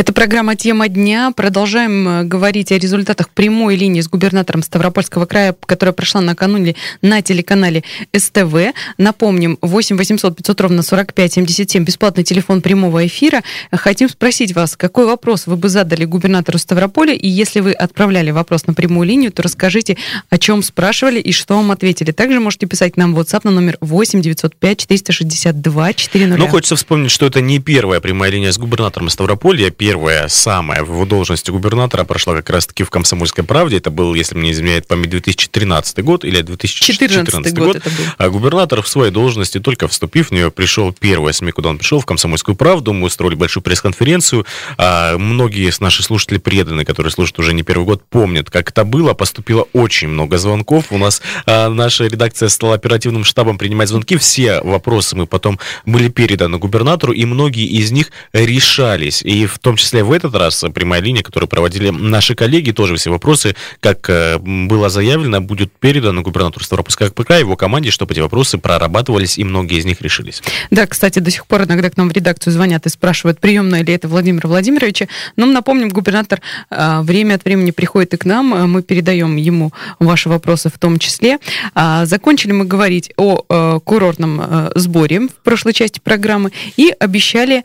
Это 0.00 0.14
программа 0.14 0.56
«Тема 0.56 0.88
дня». 0.88 1.30
Продолжаем 1.30 2.08
э, 2.08 2.24
говорить 2.24 2.72
о 2.72 2.78
результатах 2.78 3.28
прямой 3.28 3.76
линии 3.76 4.00
с 4.00 4.08
губернатором 4.08 4.62
Ставропольского 4.62 5.26
края, 5.26 5.54
которая 5.66 5.92
прошла 5.92 6.22
накануне 6.22 6.74
на 7.02 7.20
телеканале 7.20 7.84
СТВ. 8.16 8.72
Напомним, 8.96 9.58
8 9.60 9.98
800 9.98 10.36
500 10.36 10.60
ровно 10.62 10.82
45 10.82 11.34
77, 11.34 11.84
бесплатный 11.84 12.24
телефон 12.24 12.62
прямого 12.62 13.06
эфира. 13.06 13.42
Хотим 13.70 14.08
спросить 14.08 14.54
вас, 14.54 14.74
какой 14.74 15.04
вопрос 15.04 15.46
вы 15.46 15.56
бы 15.56 15.68
задали 15.68 16.06
губернатору 16.06 16.56
Ставрополя, 16.56 17.12
и 17.12 17.28
если 17.28 17.60
вы 17.60 17.72
отправляли 17.72 18.30
вопрос 18.30 18.66
на 18.66 18.72
прямую 18.72 19.06
линию, 19.06 19.30
то 19.30 19.42
расскажите, 19.42 19.98
о 20.30 20.38
чем 20.38 20.62
спрашивали 20.62 21.20
и 21.20 21.30
что 21.32 21.56
вам 21.56 21.72
ответили. 21.72 22.12
Также 22.12 22.40
можете 22.40 22.64
писать 22.64 22.96
нам 22.96 23.14
в 23.14 23.20
WhatsApp 23.20 23.42
на 23.44 23.50
номер 23.50 23.76
8 23.82 24.22
905 24.22 24.78
462 24.78 25.92
400. 25.92 26.38
Ну, 26.38 26.48
хочется 26.48 26.76
вспомнить, 26.76 27.10
что 27.10 27.26
это 27.26 27.42
не 27.42 27.58
первая 27.58 28.00
прямая 28.00 28.30
линия 28.30 28.50
с 28.50 28.56
губернатором 28.56 29.10
Ставрополья. 29.10 29.68
Первая, 29.90 30.28
самая 30.28 30.84
в 30.84 30.92
его 30.92 31.04
должности 31.04 31.50
губернатора 31.50 32.04
прошла 32.04 32.36
как 32.36 32.48
раз-таки 32.50 32.84
в 32.84 32.90
«Комсомольской 32.90 33.42
правде». 33.42 33.78
Это 33.78 33.90
был, 33.90 34.14
если 34.14 34.36
мне 34.36 34.50
не 34.50 34.52
изменяет 34.52 34.86
память, 34.86 35.10
2013 35.10 36.04
год 36.04 36.24
или 36.24 36.40
2014 36.42 37.26
14 37.26 37.54
год. 37.58 37.66
год 37.66 37.76
это 37.78 37.90
был. 37.90 38.04
А 38.16 38.28
губернатор 38.28 38.82
в 38.82 38.88
своей 38.88 39.10
должности, 39.10 39.58
только 39.58 39.88
вступив 39.88 40.28
в 40.28 40.30
нее, 40.30 40.52
пришел 40.52 40.92
первая 40.92 41.32
СМИ, 41.32 41.50
куда 41.50 41.70
он 41.70 41.78
пришел, 41.78 41.98
в 41.98 42.06
«Комсомольскую 42.06 42.54
правду». 42.54 42.92
Мы 42.92 43.06
устроили 43.06 43.34
большую 43.34 43.64
пресс-конференцию. 43.64 44.46
А, 44.78 45.18
многие 45.18 45.68
из 45.68 45.80
наших 45.80 46.06
слушателей 46.06 46.38
преданные, 46.38 46.86
которые 46.86 47.10
слушают 47.10 47.40
уже 47.40 47.52
не 47.52 47.64
первый 47.64 47.84
год, 47.84 48.04
помнят, 48.08 48.48
как 48.48 48.70
это 48.70 48.84
было. 48.84 49.12
Поступило 49.14 49.66
очень 49.72 50.06
много 50.06 50.38
звонков. 50.38 50.84
У 50.90 50.98
нас 50.98 51.20
а, 51.46 51.68
наша 51.68 52.06
редакция 52.06 52.48
стала 52.48 52.76
оперативным 52.76 53.24
штабом 53.24 53.58
принимать 53.58 53.88
звонки. 53.88 54.16
Все 54.18 54.60
вопросы 54.60 55.16
мы 55.16 55.26
потом 55.26 55.58
были 55.84 56.08
переданы 56.10 56.58
губернатору, 56.58 57.12
и 57.12 57.24
многие 57.24 57.66
из 57.66 57.90
них 57.90 58.12
решались. 58.32 59.22
И 59.22 59.46
в 59.46 59.58
том 59.58 59.78
числе 59.80 60.04
в 60.04 60.12
этот 60.12 60.34
раз 60.34 60.64
прямая 60.74 61.00
линия, 61.00 61.22
которую 61.22 61.48
проводили 61.48 61.90
наши 61.90 62.34
коллеги, 62.34 62.70
тоже 62.70 62.96
все 62.96 63.10
вопросы, 63.10 63.56
как 63.80 64.08
э, 64.10 64.38
было 64.38 64.88
заявлено, 64.88 65.40
будет 65.40 65.72
передано 65.72 66.22
губернатору 66.22 66.64
Ставропольского 66.64 67.08
КПК, 67.08 67.38
его 67.38 67.56
команде, 67.56 67.90
чтобы 67.90 68.12
эти 68.12 68.20
вопросы 68.20 68.58
прорабатывались, 68.58 69.38
и 69.38 69.44
многие 69.44 69.78
из 69.78 69.84
них 69.84 70.00
решились. 70.00 70.42
Да, 70.70 70.86
кстати, 70.86 71.18
до 71.18 71.30
сих 71.30 71.46
пор 71.46 71.64
иногда 71.64 71.90
к 71.90 71.96
нам 71.96 72.08
в 72.08 72.12
редакцию 72.12 72.52
звонят 72.52 72.86
и 72.86 72.88
спрашивают, 72.88 73.40
приемная 73.40 73.82
ли 73.82 73.92
это 73.92 74.08
Владимира 74.08 74.48
Владимировича. 74.48 75.06
Но 75.36 75.46
напомним, 75.46 75.88
губернатор 75.88 76.40
а, 76.70 77.02
время 77.02 77.34
от 77.34 77.44
времени 77.44 77.70
приходит 77.70 78.14
и 78.14 78.16
к 78.16 78.24
нам, 78.24 78.54
а, 78.54 78.66
мы 78.66 78.82
передаем 78.82 79.36
ему 79.36 79.72
ваши 79.98 80.28
вопросы 80.28 80.68
в 80.68 80.78
том 80.78 80.98
числе. 80.98 81.38
А, 81.74 82.06
Закончили 82.06 82.52
мы 82.52 82.64
говорить 82.64 83.12
о 83.16 83.44
э, 83.48 83.80
курортном 83.84 84.40
э, 84.40 84.70
сборе 84.74 85.20
в 85.20 85.34
прошлой 85.42 85.72
части 85.72 86.00
программы 86.02 86.52
и 86.76 86.92
обещали 86.98 87.64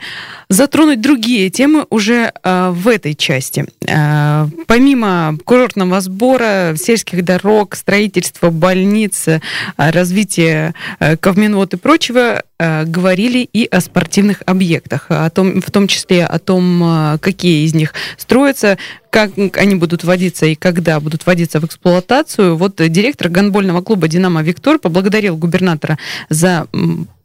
затронуть 0.49 1.01
другие 1.01 1.49
темы 1.49 1.85
уже 1.89 2.31
э, 2.43 2.69
в 2.71 2.87
этой 2.87 3.15
части. 3.15 3.65
Э, 3.87 4.47
Помимо 4.67 5.37
курортного 5.45 6.01
сбора, 6.01 6.75
сельских 6.77 7.23
дорог, 7.23 7.75
строительства 7.75 8.49
больниц, 8.49 9.27
э, 9.27 9.41
развития 9.77 10.73
э, 10.99 11.17
Ковминвод 11.17 11.73
и 11.73 11.77
прочего, 11.77 12.43
говорили 12.59 13.49
и 13.51 13.65
о 13.65 13.81
спортивных 13.81 14.41
объектах, 14.45 15.07
о 15.09 15.29
том, 15.29 15.61
в 15.61 15.71
том 15.71 15.87
числе 15.87 16.25
о 16.25 16.39
том, 16.39 16.81
э, 16.83 17.17
какие 17.19 17.65
из 17.65 17.73
них 17.73 17.93
строятся, 18.17 18.77
как 19.09 19.31
они 19.57 19.75
будут 19.75 20.03
вводиться 20.03 20.45
и 20.45 20.55
когда 20.55 20.99
будут 20.99 21.25
вводиться 21.25 21.59
в 21.59 21.65
эксплуатацию. 21.65 22.57
Вот 22.57 22.81
э, 22.81 22.89
директор 22.89 23.29
гандбольного 23.29 23.81
клуба 23.81 24.07
«Динамо 24.07 24.43
Виктор» 24.43 24.77
поблагодарил 24.77 25.37
губернатора 25.37 25.97
за 26.29 26.67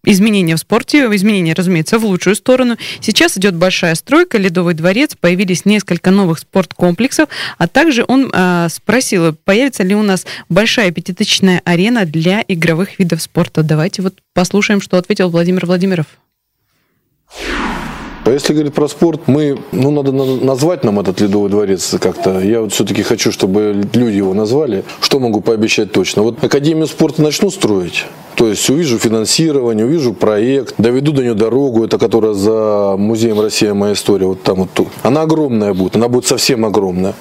изменения 0.05 0.57
в 0.57 0.59
спорте, 0.59 1.05
изменения, 1.14 1.53
разумеется, 1.53 1.99
в 1.99 2.05
лучшую 2.05 2.37
сторону. 2.37 2.77
Сейчас 3.01 3.37
идет 3.37 3.55
большая 3.57 3.95
стройка, 3.95 4.38
Ледовый 4.38 4.75
дворец, 4.75 5.16
появились 5.19 5.64
несколько 5.64 6.11
новых 6.11 6.38
спорткомплексов, 6.38 7.29
а 7.59 7.69
также 7.69 8.05
он 8.07 8.31
э, 8.33 8.69
спросил, 8.71 9.35
появится 9.35 9.83
ли 9.83 9.95
у 9.95 10.03
нас 10.03 10.27
большая 10.49 10.90
пятитысячная 10.90 11.61
арена 11.64 12.07
для 12.07 12.45
игровых 12.49 12.99
видов 12.99 13.21
спорта. 13.21 13.62
Давайте 13.62 14.03
вот 14.03 14.14
послушаем, 14.33 14.81
что 14.81 14.97
ответил 14.97 15.20
Владимир 15.29 15.67
Владимиров. 15.67 16.07
А 18.25 18.31
если 18.33 18.53
говорить 18.53 18.75
про 18.75 18.87
спорт, 18.87 19.23
мы, 19.27 19.59
ну, 19.73 19.91
надо 19.91 20.13
на- 20.13 20.37
назвать 20.37 20.85
нам 20.85 21.01
этот 21.01 21.21
Ледовый 21.21 21.51
дворец 21.51 21.97
как-то. 22.01 22.39
Я 22.39 22.61
вот 22.61 22.73
все-таки 22.73 23.03
хочу, 23.03 23.33
чтобы 23.33 23.83
люди 23.95 24.17
его 24.19 24.35
назвали. 24.35 24.85
Что 25.01 25.19
могу 25.19 25.41
пообещать 25.41 25.91
точно? 25.91 26.23
Вот 26.23 26.45
Академию 26.45 26.87
спорта 26.87 27.23
начну 27.23 27.51
строить. 27.51 28.05
То 28.37 28.47
есть 28.47 28.69
увижу 28.71 28.99
финансирование, 28.99 29.85
увижу 29.87 30.13
проект, 30.13 30.75
доведу 30.79 31.13
до 31.13 31.23
нее 31.23 31.35
дорогу, 31.35 31.85
это 31.85 31.99
которая 31.99 32.35
за 32.35 32.95
музеем 32.97 33.41
Россия 33.41 33.75
моя 33.75 33.95
история, 33.95 34.27
вот 34.27 34.43
там 34.43 34.57
вот 34.59 34.71
тут. 34.75 34.89
Она 35.03 35.23
огромная 35.23 35.75
будет, 35.75 35.97
она 35.97 36.09
будет 36.09 36.27
совсем 36.27 36.65
огромная. 36.65 37.15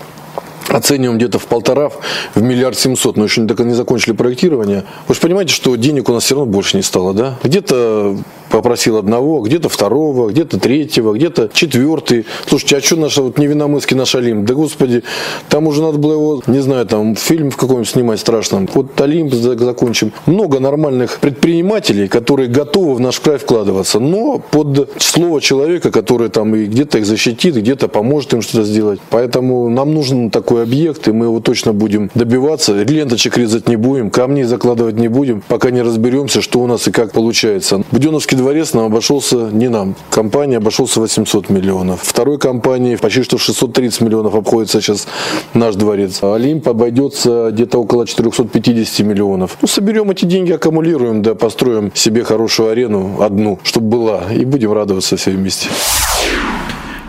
Оцениваем 0.69 1.17
где-то 1.17 1.39
в 1.39 1.45
полтора, 1.45 1.89
в 2.36 2.41
миллиард 2.41 2.77
семьсот, 2.77 3.17
но 3.17 3.23
еще 3.23 3.41
не, 3.41 3.63
не 3.63 3.73
закончили 3.73 4.13
проектирование. 4.13 4.86
Вы 5.08 5.15
же 5.15 5.21
понимаете, 5.21 5.53
что 5.53 5.75
денег 5.75 6.10
у 6.10 6.13
нас 6.13 6.23
все 6.23 6.36
равно 6.36 6.51
больше 6.51 6.77
не 6.77 6.84
стало, 6.84 7.13
да? 7.13 7.38
Где-то 7.43 8.17
попросил 8.50 8.98
одного, 8.98 9.42
где-то 9.42 9.70
второго, 9.70 10.30
где-то 10.30 10.60
третьего, 10.60 11.14
где-то 11.14 11.50
четвертый. 11.54 12.26
Слушайте, 12.48 12.78
а 12.78 12.82
что 12.82 12.96
наш 12.96 13.18
вот 13.18 13.38
невиномысский 13.38 13.96
наш 13.96 14.16
Олимп? 14.16 14.46
Да 14.46 14.54
господи, 14.54 15.04
там 15.50 15.68
уже 15.68 15.82
надо 15.82 15.98
было 15.98 16.14
его, 16.14 16.44
не 16.48 16.60
знаю, 16.60 16.86
там 16.86 17.16
фильм 17.16 17.52
в 17.52 17.58
каком-нибудь 17.58 17.90
снимать 17.90 18.20
страшном. 18.20 18.68
Вот 18.74 19.00
Олимп 19.00 19.34
за- 19.34 19.58
закончим. 19.58 20.12
Много 20.26 20.60
нормальных 20.60 21.20
предпринимателей, 21.20 22.08
которые 22.08 22.50
готовы 22.50 22.96
в 22.96 23.00
наш 23.00 23.20
край 23.20 23.38
вкладываться, 23.38 24.00
но 24.00 24.40
под 24.40 24.92
слово 24.98 25.42
человека, 25.42 25.92
который 25.92 26.30
там 26.30 26.56
и 26.56 26.66
где-то 26.66 27.00
их 27.00 27.06
защитит, 27.06 27.56
где-то 27.56 27.88
поможет 27.88 28.34
им 28.34 28.42
что-то 28.42 28.64
сделать. 28.64 29.00
Поэтому 29.10 29.70
нам 29.70 29.94
нужен 29.94 30.32
такой 30.32 30.64
объект, 30.64 31.08
и 31.08 31.12
мы 31.12 31.26
его 31.26 31.40
точно 31.40 31.74
будем 31.74 32.10
добиваться. 32.16 32.74
Ленточек 32.84 33.38
резать 33.38 33.68
не 33.68 33.76
будем, 33.76 34.10
камней 34.10 34.44
закладывать 34.44 34.96
не 34.96 35.08
будем, 35.08 35.44
пока 35.48 35.72
не 35.72 35.82
разберемся, 35.82 36.42
что 36.42 36.60
у 36.60 36.68
нас 36.68 36.88
и 36.88 36.92
как 36.92 37.12
получается. 37.12 37.84
Буденовский 37.92 38.38
дворец 38.39 38.73
нам 38.73 38.86
обошелся 38.86 39.36
не 39.36 39.69
нам. 39.69 39.95
Компания 40.10 40.58
обошелся 40.58 40.99
800 41.02 41.49
миллионов. 41.49 41.99
Второй 42.04 42.38
компании 42.38 42.95
почти 42.95 43.23
что 43.23 43.38
в 43.38 43.41
630 43.43 44.02
миллионов 44.02 44.36
обходится 44.36 44.82
сейчас 44.82 45.08
наш 45.54 45.75
дворец. 45.75 46.23
Олимп 46.23 46.69
обойдется 46.69 47.49
где-то 47.52 47.80
около 47.80 48.08
450 48.08 49.06
миллионов. 49.06 49.58
Ну, 49.62 49.67
соберем 49.67 50.10
эти 50.12 50.25
деньги, 50.25 50.54
аккумулируем, 50.54 51.21
да, 51.21 51.36
построим 51.36 51.91
себе 51.93 52.23
хорошую 52.23 52.69
арену, 52.69 53.21
одну, 53.21 53.60
чтобы 53.63 53.89
была, 53.89 54.23
и 54.32 54.45
будем 54.45 54.71
радоваться 54.71 55.17
все 55.17 55.32
вместе. 55.32 55.69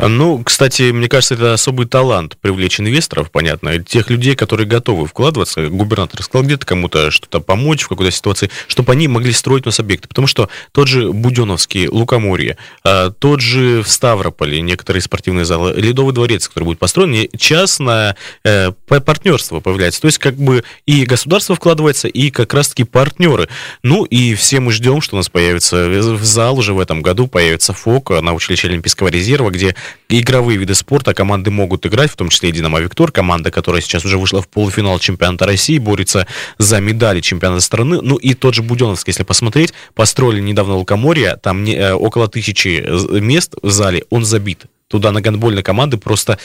Ну, 0.08 0.42
кстати, 0.42 0.90
мне 0.92 1.08
кажется, 1.08 1.34
это 1.34 1.52
особый 1.52 1.86
талант 1.86 2.36
привлечь 2.40 2.80
инвесторов, 2.80 3.30
понятно, 3.30 3.82
тех 3.82 4.08
людей, 4.08 4.34
которые 4.34 4.66
готовы 4.66 5.06
вкладываться. 5.06 5.68
Губернатор 5.68 6.22
сказал 6.22 6.46
где-то 6.46 6.64
кому-то 6.64 7.10
что-то 7.10 7.40
помочь 7.40 7.82
в 7.82 7.88
какой-то 7.88 8.10
ситуации, 8.10 8.50
чтобы 8.66 8.92
они 8.92 9.08
могли 9.08 9.32
строить 9.32 9.66
у 9.66 9.68
нас 9.68 9.78
объекты. 9.80 10.08
Потому 10.08 10.26
что 10.26 10.48
тот 10.72 10.88
же 10.88 11.12
Буденовский, 11.12 11.88
Лукоморье, 11.88 12.56
а, 12.82 13.10
тот 13.10 13.40
же 13.40 13.82
в 13.82 13.88
Ставрополе 13.88 14.60
некоторые 14.62 15.02
спортивные 15.02 15.44
залы, 15.44 15.74
Ледовый 15.76 16.14
дворец, 16.14 16.48
который 16.48 16.64
будет 16.64 16.78
построен, 16.78 17.10
не- 17.10 17.28
частное 17.38 18.16
э, 18.44 18.72
па- 18.86 19.00
партнерство 19.00 19.60
появляется. 19.60 20.00
То 20.00 20.06
есть 20.06 20.18
как 20.18 20.36
бы 20.36 20.64
и 20.86 21.04
государство 21.04 21.54
вкладывается, 21.54 22.08
и 22.08 22.30
как 22.30 22.54
раз-таки 22.54 22.84
партнеры. 22.84 23.48
Ну 23.82 24.04
и 24.04 24.34
все 24.34 24.60
мы 24.60 24.72
ждем, 24.72 25.00
что 25.00 25.16
у 25.16 25.18
нас 25.18 25.28
появится 25.28 25.88
в 25.88 26.24
зал 26.24 26.58
уже 26.58 26.72
в 26.72 26.80
этом 26.80 27.02
году, 27.02 27.26
появится 27.26 27.72
ФОК 27.72 28.20
на 28.22 28.32
училище 28.32 28.68
Олимпийского 28.68 29.08
резерва, 29.08 29.50
где 29.50 29.74
игровые 30.09 30.59
виды 30.59 30.74
спорта 30.74 31.14
команды 31.14 31.50
могут 31.50 31.87
играть, 31.87 32.11
в 32.11 32.16
том 32.16 32.29
числе 32.29 32.48
и 32.48 32.53
«Динамо 32.53 32.81
Виктор», 32.81 33.12
команда, 33.12 33.50
которая 33.50 33.81
сейчас 33.83 34.05
уже 34.05 34.18
вышла 34.18 34.42
в 34.42 34.48
полуфинал 34.48 34.98
чемпионата 34.98 35.46
России, 35.46 35.79
борется 35.79 36.26
за 36.59 36.81
медали 36.81 37.20
чемпионата 37.20 37.61
страны. 37.62 38.00
Ну 38.03 38.16
и 38.16 38.35
тот 38.35 38.55
же 38.55 38.62
Буденовский, 38.62 39.11
если 39.11 39.24
посмотреть, 39.24 39.72
построили 39.94 40.40
недавно 40.40 40.74
Лукоморье, 40.76 41.37
там 41.37 41.64
не, 41.64 41.74
э, 41.76 41.92
около 41.92 42.29
тысячи 42.29 42.85
з- 42.88 43.20
мест 43.20 43.55
в 43.62 43.70
зале, 43.70 44.05
он 44.11 44.24
забит. 44.24 44.66
туда 44.88 45.12
на 45.12 45.20
гандбольные 45.20 45.62
команды 45.62 45.98
просто 45.98 46.37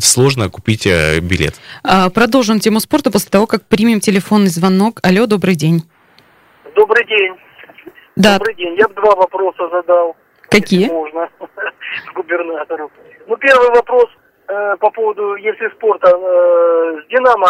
сложно 0.00 0.50
купить 0.50 0.86
э, 0.86 1.20
билет. 1.20 1.54
А, 1.82 2.10
Продолжим 2.10 2.60
тему 2.60 2.80
спорта 2.80 3.10
после 3.10 3.30
того, 3.30 3.46
как 3.46 3.64
примем 3.66 4.00
телефонный 4.00 4.50
звонок. 4.50 5.00
Алло, 5.02 5.24
добрый 5.26 5.54
день. 5.54 5.82
Добрый 6.76 7.06
день. 7.06 7.32
Да, 8.14 8.38
Добрый 8.38 8.54
день. 8.56 8.76
Я 8.78 8.88
бы 8.88 8.94
два 8.94 9.14
вопроса 9.16 9.68
задал. 9.72 10.16
Какие? 10.50 10.88
Можно. 10.90 11.28
Губернатору. 12.14 12.90
Ну, 13.26 13.36
первый 13.36 13.68
вопрос 13.70 14.06
э, 14.48 14.76
по 14.80 14.90
поводу, 14.90 15.36
если 15.36 15.68
спорта 15.70 16.08
э, 16.08 17.02
с 17.02 17.06
«Динамо» 17.08 17.48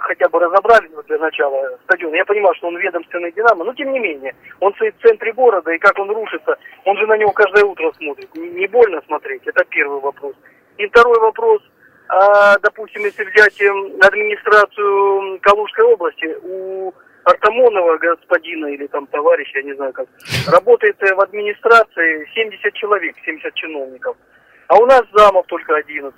хотя 0.00 0.28
бы 0.28 0.40
разобрали 0.40 0.88
ну, 0.94 1.02
для 1.02 1.18
начала 1.18 1.78
стадион. 1.84 2.14
Я 2.14 2.24
понимаю, 2.24 2.54
что 2.56 2.68
он 2.68 2.76
ведомственный 2.76 3.32
«Динамо», 3.32 3.64
но 3.64 3.74
тем 3.74 3.92
не 3.92 3.98
менее. 3.98 4.34
Он 4.60 4.74
стоит 4.74 4.94
в 4.98 5.06
центре 5.06 5.32
города, 5.32 5.70
и 5.70 5.78
как 5.78 5.98
он 5.98 6.10
рушится, 6.10 6.56
он 6.84 6.96
же 6.98 7.06
на 7.06 7.16
него 7.16 7.32
каждое 7.32 7.64
утро 7.64 7.92
смотрит. 7.96 8.34
Не, 8.34 8.48
не 8.48 8.66
больно 8.66 9.00
смотреть? 9.06 9.46
Это 9.46 9.64
первый 9.64 10.00
вопрос. 10.00 10.34
И 10.78 10.86
второй 10.88 11.18
вопрос. 11.20 11.62
А, 12.08 12.58
допустим, 12.58 13.02
если 13.02 13.24
взять 13.24 13.60
эм, 13.62 13.92
администрацию 14.00 15.38
Калужской 15.40 15.84
области, 15.84 16.36
у 16.42 16.92
Артамонова 17.24 17.98
господина 17.98 18.66
или 18.66 18.86
там 18.88 19.06
товарища, 19.06 19.58
я 19.58 19.64
не 19.64 19.74
знаю 19.74 19.92
как, 19.92 20.08
работает 20.48 20.96
э, 21.02 21.14
в 21.14 21.20
администрации 21.20 22.28
70 22.34 22.74
человек, 22.74 23.16
70 23.24 23.54
чиновников. 23.54 24.16
А 24.68 24.76
у 24.76 24.86
нас 24.86 25.02
замов 25.12 25.46
только 25.46 25.76
11. 25.76 26.14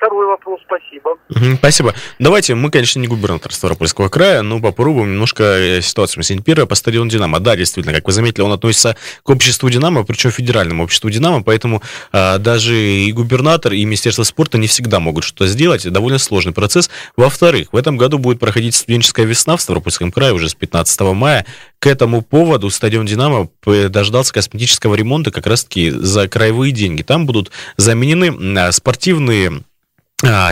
Второй 0.00 0.26
вопрос, 0.28 0.58
спасибо. 0.64 1.10
Спасибо. 1.58 1.94
Давайте, 2.18 2.54
мы, 2.54 2.70
конечно, 2.70 2.98
не 3.00 3.06
губернатор 3.06 3.52
Ставропольского 3.52 4.08
края, 4.08 4.40
но 4.40 4.58
попробуем 4.58 5.12
немножко 5.12 5.42
э, 5.44 5.82
ситуацию. 5.82 6.24
Первое, 6.42 6.64
по 6.64 6.74
стадиону 6.74 7.10
«Динамо». 7.10 7.38
Да, 7.38 7.54
действительно, 7.54 7.94
как 7.94 8.06
вы 8.06 8.12
заметили, 8.12 8.40
он 8.40 8.52
относится 8.52 8.96
к 9.22 9.28
обществу 9.28 9.68
«Динамо», 9.68 10.04
причем 10.04 10.30
федеральному 10.30 10.84
обществу 10.84 11.10
«Динамо», 11.10 11.42
поэтому 11.42 11.82
а, 12.12 12.38
даже 12.38 12.74
и 12.74 13.12
губернатор, 13.12 13.74
и 13.74 13.84
Министерство 13.84 14.22
спорта 14.22 14.56
не 14.56 14.68
всегда 14.68 15.00
могут 15.00 15.22
что-то 15.24 15.46
сделать. 15.46 15.86
Довольно 15.86 16.18
сложный 16.18 16.54
процесс. 16.54 16.88
Во-вторых, 17.14 17.68
в 17.72 17.76
этом 17.76 17.98
году 17.98 18.16
будет 18.16 18.40
проходить 18.40 18.74
студенческая 18.74 19.26
весна 19.26 19.58
в 19.58 19.60
Ставропольском 19.60 20.10
крае 20.12 20.32
уже 20.32 20.48
с 20.48 20.54
15 20.54 20.98
мая. 21.12 21.44
К 21.78 21.86
этому 21.86 22.22
поводу 22.22 22.70
стадион 22.70 23.04
«Динамо» 23.04 23.50
дождался 23.66 24.32
косметического 24.32 24.94
ремонта 24.94 25.30
как 25.30 25.46
раз-таки 25.46 25.90
за 25.90 26.26
краевые 26.26 26.72
деньги. 26.72 27.02
Там 27.02 27.26
будут 27.26 27.50
заменены 27.76 28.58
а, 28.58 28.72
спортивные 28.72 29.62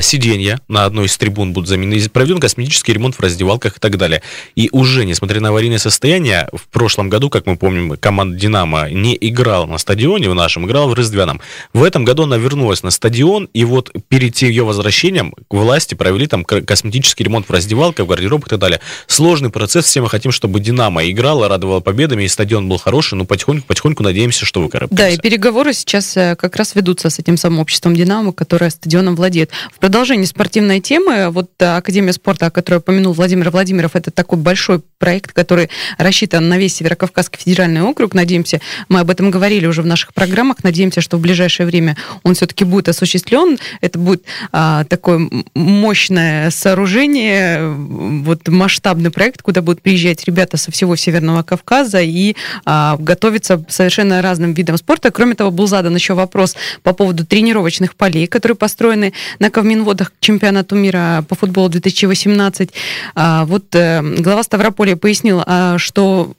сиденья 0.01 0.61
на 0.69 0.85
одной 0.85 1.07
из 1.07 1.17
трибун 1.17 1.53
будут 1.53 1.69
заменены, 1.69 2.09
проведен 2.09 2.41
косметический 2.41 2.95
ремонт 2.95 3.17
в 3.17 3.21
раздевалках 3.21 3.77
и 3.77 3.81
так 3.81 3.97
далее. 3.97 4.23
И 4.55 4.69
уже, 4.73 5.05
несмотря 5.05 5.41
на 5.41 5.49
аварийное 5.49 5.79
состояние, 5.79 6.49
в 6.53 6.69
прошлом 6.69 7.09
году, 7.09 7.31
как 7.31 7.47
мы 7.47 7.57
помним, 7.57 7.97
команда 7.97 8.37
«Динамо» 8.37 8.91
не 8.91 9.17
играла 9.21 9.67
на 9.67 9.79
стадионе 9.79 10.31
в 10.31 10.35
нашем, 10.35 10.67
играла 10.67 10.89
в 10.89 10.95
Рыздвяном. 10.95 11.41
В 11.73 11.83
этом 11.83 12.05
году 12.05 12.25
она 12.25 12.37
вернулась 12.37 12.83
на 12.83 12.91
стадион, 12.91 13.49
и 13.53 13.65
вот 13.65 13.93
перед 14.09 14.37
ее 14.39 14.65
возвращением 14.65 15.33
к 15.33 15.55
власти 15.55 15.95
провели 15.95 16.27
там 16.27 16.45
косметический 16.45 17.25
ремонт 17.25 17.49
в 17.49 17.53
раздевалках, 17.53 18.07
в 18.07 18.09
гардеробах 18.09 18.49
и 18.49 18.51
так 18.51 18.59
далее. 18.59 18.81
Сложный 19.07 19.51
процесс, 19.51 19.85
все 19.85 20.01
мы 20.01 20.09
хотим, 20.09 20.33
чтобы 20.33 20.61
«Динамо» 20.61 21.09
играла, 21.09 21.49
радовала 21.49 21.81
победами, 21.81 22.25
и 22.25 22.29
стадион 22.29 22.69
был 22.69 22.79
хороший, 22.79 23.15
но 23.15 23.25
потихоньку-потихоньку 23.25 24.03
надеемся, 24.03 24.47
что 24.47 24.61
выкарабкаемся. 24.61 25.05
Да, 25.05 25.09
и 25.09 25.19
переговоры 25.19 25.73
сейчас 25.73 26.17
э, 26.17 26.37
как 26.37 26.57
раз 26.57 26.75
ведутся 26.75 27.11
с 27.11 27.19
этим 27.19 27.37
самым 27.37 27.61
обществом 27.61 27.95
«Динамо», 27.95 28.33
которое 28.33 28.71
стадионом 28.71 29.17
владеет. 29.17 29.51
В 29.73 29.79
продолжении 29.79 30.25
спортивной 30.25 30.81
темы, 30.81 31.31
вот 31.31 31.51
э, 31.59 31.77
Академия 31.77 32.13
спорта, 32.13 32.47
о 32.47 32.51
которой 32.51 32.77
упомянул 32.77 33.13
Владимир 33.13 33.51
Владимиров, 33.51 33.97
это 33.97 34.11
такой 34.11 34.39
большой 34.39 34.81
проект, 34.99 35.33
который 35.33 35.71
рассчитан 35.97 36.49
на 36.49 36.59
весь 36.59 36.77
Северокавказский 36.77 37.39
федеральный 37.41 37.83
округ. 37.83 38.15
Надеемся, 38.15 38.61
мы 38.89 39.01
об 39.01 39.11
этом 39.11 39.31
говорили 39.31 39.67
уже 39.67 39.83
в 39.83 39.87
наших 39.87 40.15
программах, 40.15 40.65
надеемся, 40.65 41.01
что 41.01 41.17
в 41.17 41.21
ближайшее 41.21 41.67
время 41.67 41.97
он 42.23 42.35
все-таки 42.35 42.65
будет 42.65 42.89
осуществлен. 42.89 43.59
Это 43.81 43.99
будет 43.99 44.25
а, 44.53 44.85
такое 44.85 45.29
мощное 45.55 46.51
сооружение, 46.51 47.69
вот 47.69 48.49
масштабный 48.49 49.11
проект, 49.11 49.43
куда 49.43 49.63
будут 49.63 49.83
приезжать 49.83 50.25
ребята 50.25 50.57
со 50.57 50.71
всего 50.71 50.97
Северного 50.97 51.43
Кавказа 51.43 52.01
и 52.01 52.37
а, 52.65 52.97
готовиться 52.99 53.65
совершенно 53.69 54.23
разным 54.23 54.53
видам 54.53 54.77
спорта. 54.77 55.11
Кроме 55.11 55.35
того, 55.35 55.51
был 55.51 55.67
задан 55.67 55.95
еще 55.95 56.15
вопрос 56.15 56.57
по 56.83 56.93
поводу 56.93 57.25
тренировочных 57.27 57.95
полей, 57.95 58.27
которые 58.27 58.57
построены 58.57 59.13
на 59.39 59.48
Ковминводах 59.51 60.13
к 60.13 60.15
чемпионату 60.21 60.77
мира 60.77 61.25
по 61.29 61.35
футболу 61.35 61.69
2018. 61.69 62.71
А, 63.15 63.45
вот 63.45 63.75
э, 63.75 64.03
глава 64.19 64.43
Ставрополя 64.43 64.97
пояснил, 64.97 65.43
а, 65.45 65.79
что 65.79 66.35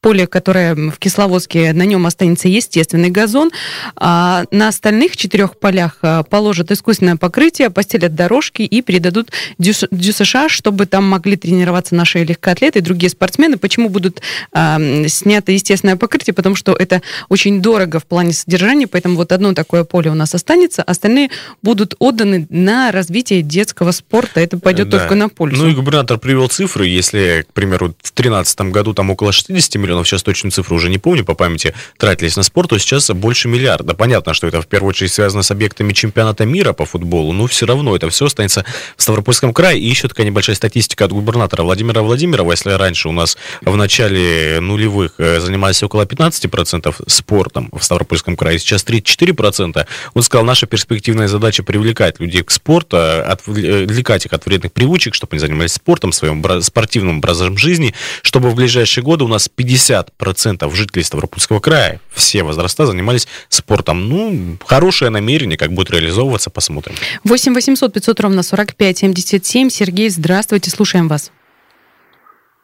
поле, 0.00 0.26
которое 0.26 0.74
в 0.74 0.98
Кисловодске, 0.98 1.72
на 1.72 1.84
нем 1.84 2.06
останется 2.06 2.48
естественный 2.48 3.10
газон, 3.10 3.50
а 3.96 4.44
на 4.50 4.68
остальных 4.68 5.16
четырех 5.16 5.58
полях 5.58 5.98
а, 6.02 6.22
положат 6.22 6.70
искусственное 6.70 7.16
покрытие, 7.16 7.70
постелят 7.70 8.14
дорожки 8.14 8.62
и 8.62 8.82
передадут 8.82 9.30
дюс- 9.58 9.88
ДЮСШ, 9.90 10.52
чтобы 10.52 10.86
там 10.86 11.06
могли 11.06 11.36
тренироваться 11.36 11.94
наши 11.94 12.24
легкоатлеты 12.24 12.78
и 12.78 12.82
другие 12.82 13.10
спортсмены. 13.10 13.58
Почему 13.58 13.88
будут 13.88 14.22
м, 14.52 15.06
снято 15.08 15.52
естественное 15.52 15.96
покрытие? 15.96 16.34
Потому 16.34 16.54
что 16.54 16.72
это 16.72 17.02
очень 17.28 17.60
дорого 17.60 18.00
в 18.00 18.06
плане 18.06 18.32
содержания, 18.32 18.86
поэтому 18.86 19.16
вот 19.16 19.32
одно 19.32 19.52
такое 19.52 19.84
поле 19.84 20.10
у 20.10 20.14
нас 20.14 20.34
останется, 20.34 20.82
остальные 20.82 21.30
будут 21.62 21.94
отданы 21.98 22.46
на 22.50 22.90
развитие 22.90 23.42
детского 23.42 23.92
спорта. 23.92 24.40
Это 24.40 24.58
пойдет 24.58 24.88
Да. 24.88 24.98
только 24.98 25.14
на 25.14 25.28
пользу. 25.28 25.62
Ну 25.62 25.70
и 25.70 25.74
губернатор 25.74 26.18
привел 26.18 26.48
цифры, 26.48 26.86
если, 26.88 27.46
к 27.48 27.52
примеру, 27.52 27.94
в 28.02 28.12
2013 28.12 28.72
году 28.72 28.92
там 28.92 29.10
около 29.10 29.32
60 29.32 29.76
миллионов, 29.76 30.08
сейчас 30.08 30.24
точную 30.24 30.50
цифру 30.50 30.76
уже 30.76 30.90
не 30.90 30.98
помню, 30.98 31.24
по 31.24 31.34
памяти, 31.34 31.74
тратились 31.96 32.36
на 32.36 32.42
спорт, 32.42 32.70
то 32.70 32.78
сейчас 32.78 33.08
больше 33.10 33.48
миллиарда. 33.48 33.94
Понятно, 33.94 34.34
что 34.34 34.48
это 34.48 34.60
в 34.60 34.66
первую 34.66 34.90
очередь 34.90 35.12
связано 35.12 35.42
с 35.42 35.50
объектами 35.52 35.92
чемпионата 35.92 36.44
мира 36.44 36.72
по 36.72 36.84
футболу, 36.84 37.32
но 37.32 37.46
все 37.46 37.66
равно 37.66 37.94
это 37.94 38.10
все 38.10 38.26
останется 38.26 38.64
в 38.96 39.02
Ставропольском 39.02 39.54
крае. 39.54 39.78
И 39.78 39.88
еще 39.88 40.08
такая 40.08 40.26
небольшая 40.26 40.56
статистика 40.56 41.04
от 41.04 41.12
губернатора 41.12 41.62
Владимира 41.62 42.02
Владимирова. 42.02 42.50
Если 42.50 42.70
раньше 42.70 43.08
у 43.08 43.12
нас 43.12 43.38
в 43.60 43.76
начале 43.76 44.58
нулевых 44.60 45.12
э, 45.18 45.38
занимались 45.38 45.82
около 45.84 46.02
15% 46.02 46.94
спортом 47.06 47.68
в 47.72 47.82
Ставропольском 47.84 48.36
крае, 48.36 48.58
сейчас 48.58 48.84
34%, 48.84 49.86
он 50.14 50.22
сказал, 50.22 50.44
наша 50.44 50.66
перспективная 50.66 51.28
задача 51.28 51.62
привлекать 51.62 52.18
людей 52.18 52.29
к 52.38 52.50
спорту, 52.50 52.96
э, 52.96 53.22
отвлекать 53.22 54.26
их 54.26 54.32
от 54.32 54.46
вредных 54.46 54.72
привычек, 54.72 55.14
чтобы 55.14 55.32
они 55.32 55.40
занимались 55.40 55.72
спортом, 55.74 56.12
своим 56.12 56.42
спортивным 56.62 57.18
образом 57.18 57.58
жизни, 57.58 57.94
чтобы 58.22 58.50
в 58.50 58.54
ближайшие 58.54 59.04
годы 59.04 59.24
у 59.24 59.28
нас 59.28 59.48
50% 59.48 60.74
жителей 60.74 61.02
Ставропольского 61.02 61.60
края, 61.60 62.00
все 62.10 62.42
возраста, 62.42 62.86
занимались 62.86 63.28
спортом. 63.48 64.08
Ну, 64.08 64.56
хорошее 64.64 65.10
намерение, 65.10 65.58
как 65.58 65.72
будет 65.72 65.90
реализовываться, 65.90 66.50
посмотрим. 66.50 66.94
8 67.24 67.54
800 67.54 67.92
500 67.92 68.20
ровно 68.20 68.42
45 68.42 68.98
77. 68.98 69.68
Сергей, 69.68 70.08
здравствуйте, 70.08 70.70
слушаем 70.70 71.08
вас. 71.08 71.30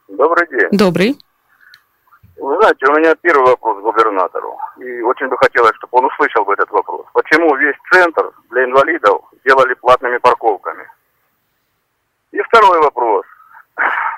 Добрый 0.08 0.46
день. 0.48 0.68
Добрый. 0.70 1.16
Вы 2.36 2.56
знаете, 2.58 2.86
у 2.86 2.98
меня 2.98 3.14
первый 3.22 3.46
вопрос 3.46 3.78
к 3.78 3.82
губернатору. 3.82 4.58
И 4.78 5.00
очень 5.02 5.28
бы 5.28 5.36
хотелось, 5.38 5.74
чтобы 5.76 5.98
он 5.98 6.04
услышал 6.06 6.44
бы 6.44 6.52
этот 6.52 6.70
вопрос. 6.70 7.06
Почему 7.12 7.56
весь 7.56 7.76
центр 7.90 8.30
для 8.50 8.64
инвалидов 8.64 9.22
сделали 9.46 9.74
платными 9.74 10.18
парковками? 10.18 10.88
И 12.32 12.40
второй 12.42 12.80
вопрос. 12.80 13.24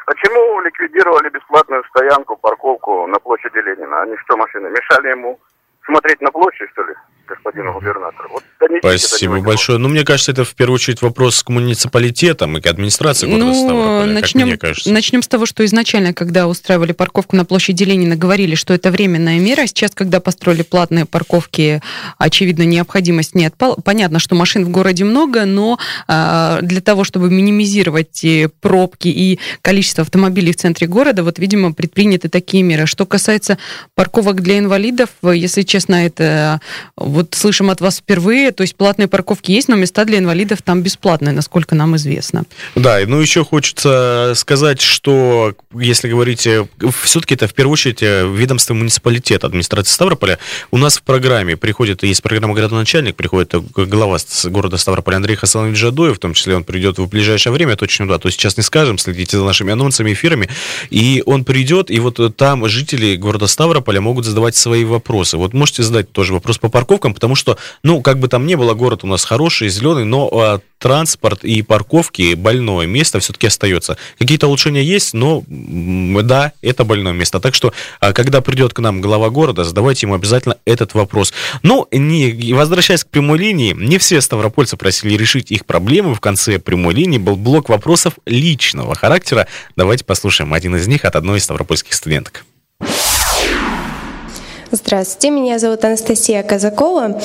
Почему 0.07 0.61
ликвидировали 0.61 1.29
бесплатную 1.29 1.85
стоянку, 1.85 2.37
парковку 2.37 3.07
на 3.07 3.19
площади 3.19 3.59
Ленина? 3.59 4.03
Они 4.03 4.17
что, 4.17 4.37
машины, 4.37 4.69
мешали 4.71 5.11
ему 5.11 5.39
смотреть 5.85 6.21
на 6.23 6.31
площадь, 6.31 6.71
что 6.71 6.83
ли, 6.85 6.95
господину 7.29 7.73
губернатору? 7.73 8.29
Вот 8.33 8.45
Спасибо 8.81 9.41
большое. 9.41 9.79
Ну, 9.79 9.89
мне 9.89 10.05
кажется, 10.05 10.33
это 10.33 10.45
в 10.45 10.55
первую 10.55 10.77
очередь 10.77 11.03
вопрос 11.03 11.43
к 11.43 11.49
муниципалитетам 11.49 12.59
и 12.59 12.61
к 12.61 12.67
администрации 12.67 13.27
города 13.27 13.45
Ну, 13.45 13.55
Ставрополя, 13.55 14.15
как 14.15 14.23
начнем, 14.23 14.47
мне 14.47 14.57
кажется. 14.57 14.93
начнем 14.93 15.23
с 15.23 15.29
того, 15.29 15.47
что 15.47 15.65
изначально, 15.65 16.13
когда 16.15 16.49
устраивали 16.49 16.93
парковку 16.93 17.37
на 17.37 17.45
площади 17.45 17.85
Ленина, 17.85 18.17
говорили, 18.17 18.55
что 18.55 18.75
это 18.75 18.91
временная 18.91 19.39
мера. 19.39 19.67
Сейчас, 19.67 19.93
когда 19.93 20.21
построили 20.21 20.63
платные 20.63 21.05
парковки, 21.05 21.81
очевидно, 22.19 22.63
необходимость 22.63 23.35
не 23.35 23.47
отпала. 23.47 23.77
Понятно, 23.85 24.19
что 24.19 24.35
машин 24.35 24.65
в 24.65 24.71
городе 24.71 25.05
много, 25.05 25.45
но 25.45 25.79
а, 26.07 26.61
для 26.63 26.81
того, 26.81 27.05
чтобы 27.05 27.31
минимизировать 27.31 28.25
э, 28.25 28.49
пробки 28.61 29.09
и 29.09 29.39
количество 29.63 30.03
автомобилей 30.03 30.53
в 30.53 30.57
центре 30.57 30.87
города, 30.87 31.23
вот, 31.23 31.39
видимо, 31.39 31.73
предприняты 31.73 32.29
такие 32.29 32.63
меры. 32.63 32.87
Что 32.87 33.07
касается 33.07 33.59
парковок 33.95 34.41
для 34.41 34.59
инвалидов, 34.59 35.11
э, 35.23 35.33
если 35.35 35.63
честно, 35.63 36.07
это 36.07 36.61
э, 36.97 37.05
вот 37.19 37.35
слышим 37.35 37.69
от 37.69 37.81
вас 37.81 37.99
впервые, 37.99 38.53
то 38.53 38.63
есть 38.63 38.77
платные 38.77 39.09
парковки 39.09 39.51
есть, 39.51 39.67
но 39.67 39.75
места 39.75 40.05
для 40.05 40.19
инвалидов 40.19 40.63
там 40.63 40.83
бесплатные, 40.83 41.33
насколько 41.33 41.75
нам 41.75 41.97
известно. 41.97 42.45
Да, 42.77 43.01
ну 43.05 43.21
еще 43.21 43.45
хочется 43.45 44.35
сказать, 44.37 44.81
что 44.81 45.55
если 45.75 46.09
говорить, 46.09 46.49
все-таки 47.03 47.35
это 47.35 47.49
в 47.49 47.55
первую 47.55 47.73
очередь 47.73 48.03
э, 48.03 48.25
ведомство 48.33 48.75
муниципалитета, 48.75 49.49
администрации 49.49 49.93
Ставрополя. 49.93 50.39
У 50.71 50.79
нас 50.79 50.99
в 50.99 51.03
программе 51.03 51.57
приходит, 51.57 52.05
есть 52.05 52.23
программа 52.23 52.55
«Городоначальник», 52.55 53.17
приходит 53.17 53.53
э, 53.55 53.61
глава 53.75 54.19
города 54.45 54.77
Ставрополя 54.77 55.17
Андрей 55.17 55.35
Хасанович 55.35 55.77
Жадоев, 55.77 56.17
в 56.17 56.21
том 56.21 56.35
числе 56.35 56.55
он 56.55 56.63
придет 56.63 56.99
в 56.99 57.09
ближайшее 57.09 57.53
время, 57.53 57.75
точно 57.75 58.07
да, 58.07 58.19
то 58.19 58.31
сейчас 58.31 58.57
не 58.57 58.63
скажем, 58.63 58.97
следите 58.97 59.37
за 59.37 59.45
нашими 59.45 59.73
анонсами, 59.73 60.13
эфирами, 60.13 60.49
и 60.91 61.23
он 61.27 61.45
придет, 61.45 61.91
и 61.91 61.99
вот 61.99 62.21
э, 62.21 62.31
там 62.31 62.69
жители 62.69 63.17
города 63.17 63.49
Ставрополя 63.49 64.01
могут 64.01 64.25
задавать 64.25 64.55
свои 64.55 64.85
вопросы. 64.85 65.37
Вот 65.37 65.53
можете 65.53 65.83
задать 65.83 66.13
тоже 66.13 66.33
вопрос 66.33 66.59
по 66.59 66.69
парковкам, 66.69 67.08
потому 67.15 67.35
что, 67.35 67.59
ну, 67.83 68.03
как 68.03 68.19
бы 68.19 68.29
там 68.29 68.47
ни 68.47 68.55
было, 68.55 68.75
город 68.75 69.05
у 69.05 69.07
нас 69.07 69.25
хороший, 69.25 69.69
зеленый, 69.69 70.05
но 70.05 70.29
а, 70.33 70.61
транспорт 70.79 71.45
и 71.45 71.63
парковки 71.63 72.35
больное 72.35 72.87
место 72.87 73.21
все-таки 73.21 73.47
остается. 73.47 73.97
Какие-то 74.19 74.47
улучшения 74.47 74.83
есть, 74.83 75.15
но 75.15 75.43
да, 75.49 76.53
это 76.63 76.85
больное 76.85 77.13
место. 77.13 77.41
Так 77.41 77.55
что, 77.55 77.73
а, 78.01 78.13
когда 78.13 78.41
придет 78.41 78.73
к 78.73 78.79
нам 78.79 79.01
глава 79.01 79.31
города, 79.31 79.65
задавайте 79.65 80.07
ему 80.07 80.15
обязательно 80.15 80.57
этот 80.65 80.95
вопрос. 80.95 81.33
Но 81.63 81.87
не, 81.91 82.53
возвращаясь 82.53 83.05
к 83.05 83.09
прямой 83.09 83.39
линии, 83.39 83.75
не 83.75 83.99
все 83.99 84.21
ставропольцы 84.21 84.77
просили 84.77 85.15
решить 85.15 85.51
их 85.51 85.67
проблемы. 85.67 86.15
В 86.15 86.21
конце 86.21 86.59
прямой 86.59 86.95
линии 86.95 87.19
был 87.19 87.37
блок 87.37 87.69
вопросов 87.69 88.15
личного 88.27 88.95
характера. 88.95 89.47
Давайте 89.77 90.05
послушаем 90.05 90.55
один 90.55 90.77
из 90.77 90.87
них 90.87 91.05
от 91.05 91.17
одной 91.17 91.39
из 91.39 91.45
ставропольских 91.45 91.95
студенток. 91.95 92.45
Здравствуйте, 94.71 95.31
меня 95.31 95.59
зовут 95.59 95.83
Анастасия 95.87 96.43
Казакова. 96.43 97.19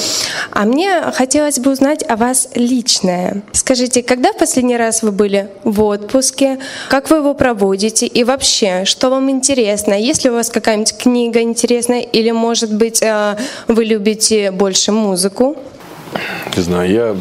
А 0.51 0.63
мне 0.63 1.01
хотелось 1.13 1.59
бы 1.59 1.73
узнать 1.73 2.01
о 2.07 2.15
вас 2.15 2.47
личное. 2.55 3.41
Скажите, 3.51 4.01
когда 4.01 4.31
в 4.31 4.37
последний 4.37 4.77
раз 4.77 5.03
вы 5.03 5.11
были 5.11 5.49
в 5.65 5.81
отпуске? 5.83 6.59
Как 6.89 7.09
вы 7.09 7.17
его 7.17 7.33
проводите? 7.33 8.07
И 8.07 8.23
вообще, 8.23 8.85
что 8.85 9.09
вам 9.09 9.29
интересно? 9.29 9.93
Есть 9.93 10.23
ли 10.23 10.29
у 10.29 10.35
вас 10.35 10.49
какая-нибудь 10.49 10.95
книга 10.95 11.41
интересная? 11.41 11.99
Или, 11.99 12.31
может 12.31 12.73
быть, 12.73 13.01
э, 13.01 13.35
вы 13.67 13.83
любите 13.83 14.51
больше 14.51 14.93
музыку? 14.93 15.57
Не 16.55 16.63
знаю, 16.63 16.89
я 16.89 17.17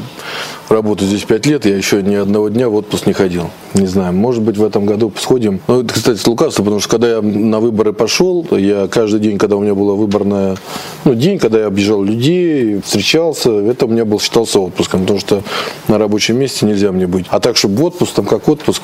работаю 0.69 1.09
здесь 1.09 1.25
пять 1.25 1.47
лет, 1.47 1.67
я 1.67 1.77
еще 1.77 2.01
ни 2.01 2.15
одного 2.15 2.49
дня 2.49 2.69
в 2.69 2.77
отпуск 2.77 3.07
не 3.07 3.13
ходил. 3.13 3.51
Не 3.75 3.87
знаю, 3.87 4.13
может 4.13 4.43
быть, 4.43 4.59
в 4.59 4.65
этом 4.65 4.85
году 4.85 5.11
сходим. 5.17 5.61
Ну, 5.67 5.81
это, 5.81 5.95
кстати, 5.95 6.21
лукавство, 6.29 6.63
потому 6.63 6.81
что 6.81 6.91
когда 6.91 7.09
я 7.09 7.23
на 7.23 7.59
выборы 7.59 7.95
пошел, 7.95 8.47
я 8.51 8.87
каждый 8.87 9.21
день, 9.21 9.39
когда 9.39 9.57
у 9.57 9.61
меня 9.61 9.75
была 9.75 9.95
выборная, 9.95 10.57
ну, 11.05 11.15
день, 11.15 11.39
когда 11.39 11.61
я 11.61 11.67
объезжал 11.67 12.03
людей, 12.03 12.83
встречался, 12.85 13.51
это 13.51 13.87
у 13.87 13.89
меня 13.89 14.05
был 14.05 14.21
считался 14.21 14.61
отпуском, 14.61 15.03
потому 15.03 15.21
что 15.21 15.43
на 15.89 15.97
рабочем 15.97 16.39
месте 16.39 16.67
нельзя 16.67 16.93
мне 16.93 17.07
быть. 17.07 17.27
А 17.31 17.41
так, 17.41 17.57
чтобы 17.57 17.77
в 17.77 17.85
отпуск, 17.85 18.13
там 18.13 18.27
как 18.27 18.47
отпуск, 18.49 18.83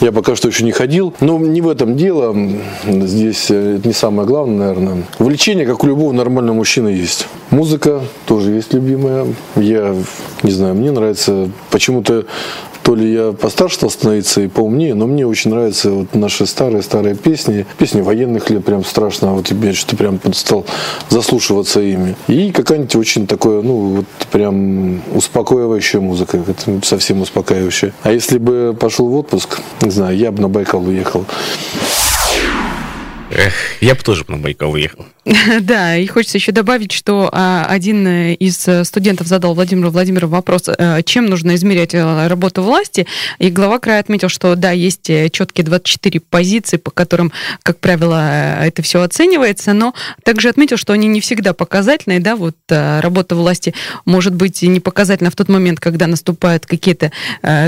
я 0.00 0.10
пока 0.10 0.36
что 0.36 0.48
еще 0.48 0.64
не 0.64 0.72
ходил. 0.72 1.12
Но 1.20 1.38
не 1.38 1.60
в 1.60 1.68
этом 1.68 1.96
дело. 1.96 2.34
Здесь 2.86 3.50
э, 3.50 3.76
это 3.76 3.86
не 3.86 3.94
самое 3.94 4.26
главное, 4.26 4.68
наверное. 4.68 5.04
Увлечение, 5.18 5.66
как 5.66 5.84
у 5.84 5.86
любого 5.86 6.12
нормального 6.12 6.56
мужчины, 6.56 6.88
есть. 6.88 7.26
Музыка 7.50 8.00
тоже 8.26 8.52
есть 8.52 8.72
любимая. 8.72 9.26
Я, 9.56 9.94
не 10.42 10.50
знаю, 10.50 10.74
мне 10.74 10.90
нравится 10.90 11.50
почему-то 11.70 12.24
то 12.84 12.94
ли 12.94 13.12
я 13.12 13.32
постарше 13.32 13.76
стал 13.76 13.90
становиться 13.90 14.42
и 14.42 14.48
поумнее, 14.48 14.94
но 14.94 15.06
мне 15.06 15.26
очень 15.26 15.50
нравятся 15.50 15.90
вот 15.90 16.14
наши 16.14 16.46
старые-старые 16.46 17.16
песни, 17.16 17.66
песни 17.78 18.02
военных 18.02 18.50
лет, 18.50 18.62
прям 18.62 18.84
страшно, 18.84 19.32
вот 19.32 19.50
я 19.50 19.72
что-то 19.72 19.96
прям 19.96 20.20
стал 20.34 20.66
заслушиваться 21.08 21.80
ими. 21.80 22.14
И 22.28 22.52
какая-нибудь 22.52 22.94
очень 22.96 23.26
такое, 23.26 23.62
ну, 23.62 23.96
вот 23.96 24.06
прям 24.30 25.02
успокаивающая 25.14 26.00
музыка, 26.00 26.44
совсем 26.82 27.22
успокаивающая. 27.22 27.94
А 28.02 28.12
если 28.12 28.36
бы 28.36 28.76
пошел 28.78 29.08
в 29.08 29.14
отпуск, 29.14 29.60
не 29.80 29.90
знаю, 29.90 30.16
я 30.16 30.30
бы 30.30 30.42
на 30.42 30.50
Байкал 30.50 30.84
уехал. 30.84 31.24
Эх, 33.30 33.54
я 33.80 33.94
бы 33.94 34.02
тоже 34.02 34.24
на 34.28 34.36
Байкал 34.36 34.72
уехал. 34.72 35.06
Да, 35.60 35.96
и 35.96 36.06
хочется 36.06 36.38
еще 36.38 36.52
добавить, 36.52 36.92
что 36.92 37.30
а, 37.32 37.66
один 37.68 38.06
из 38.34 38.68
студентов 38.86 39.26
задал 39.26 39.54
Владимиру 39.54 39.90
Владимирову 39.90 40.32
вопрос, 40.32 40.64
а, 40.68 41.02
чем 41.02 41.26
нужно 41.26 41.54
измерять 41.54 41.94
э, 41.94 42.26
работу 42.26 42.62
власти, 42.62 43.06
и 43.38 43.50
глава 43.50 43.78
края 43.78 44.00
отметил, 44.00 44.28
что 44.28 44.54
да, 44.54 44.72
есть 44.72 45.08
э, 45.08 45.30
четкие 45.30 45.64
24 45.64 46.20
позиции, 46.20 46.76
по 46.76 46.90
которым, 46.90 47.32
как 47.62 47.78
правило, 47.78 48.62
это 48.62 48.82
все 48.82 49.00
оценивается, 49.02 49.72
но 49.72 49.94
также 50.24 50.48
отметил, 50.48 50.76
что 50.76 50.92
они 50.92 51.08
не 51.08 51.20
всегда 51.20 51.54
показательные, 51.54 52.20
да, 52.20 52.36
вот 52.36 52.56
работа 52.68 53.34
власти 53.34 53.74
может 54.04 54.34
быть 54.34 54.62
не 54.62 54.80
показательна 54.80 55.30
в 55.30 55.36
тот 55.36 55.48
момент, 55.48 55.80
когда 55.80 56.06
наступают 56.06 56.66
какие-то 56.66 57.12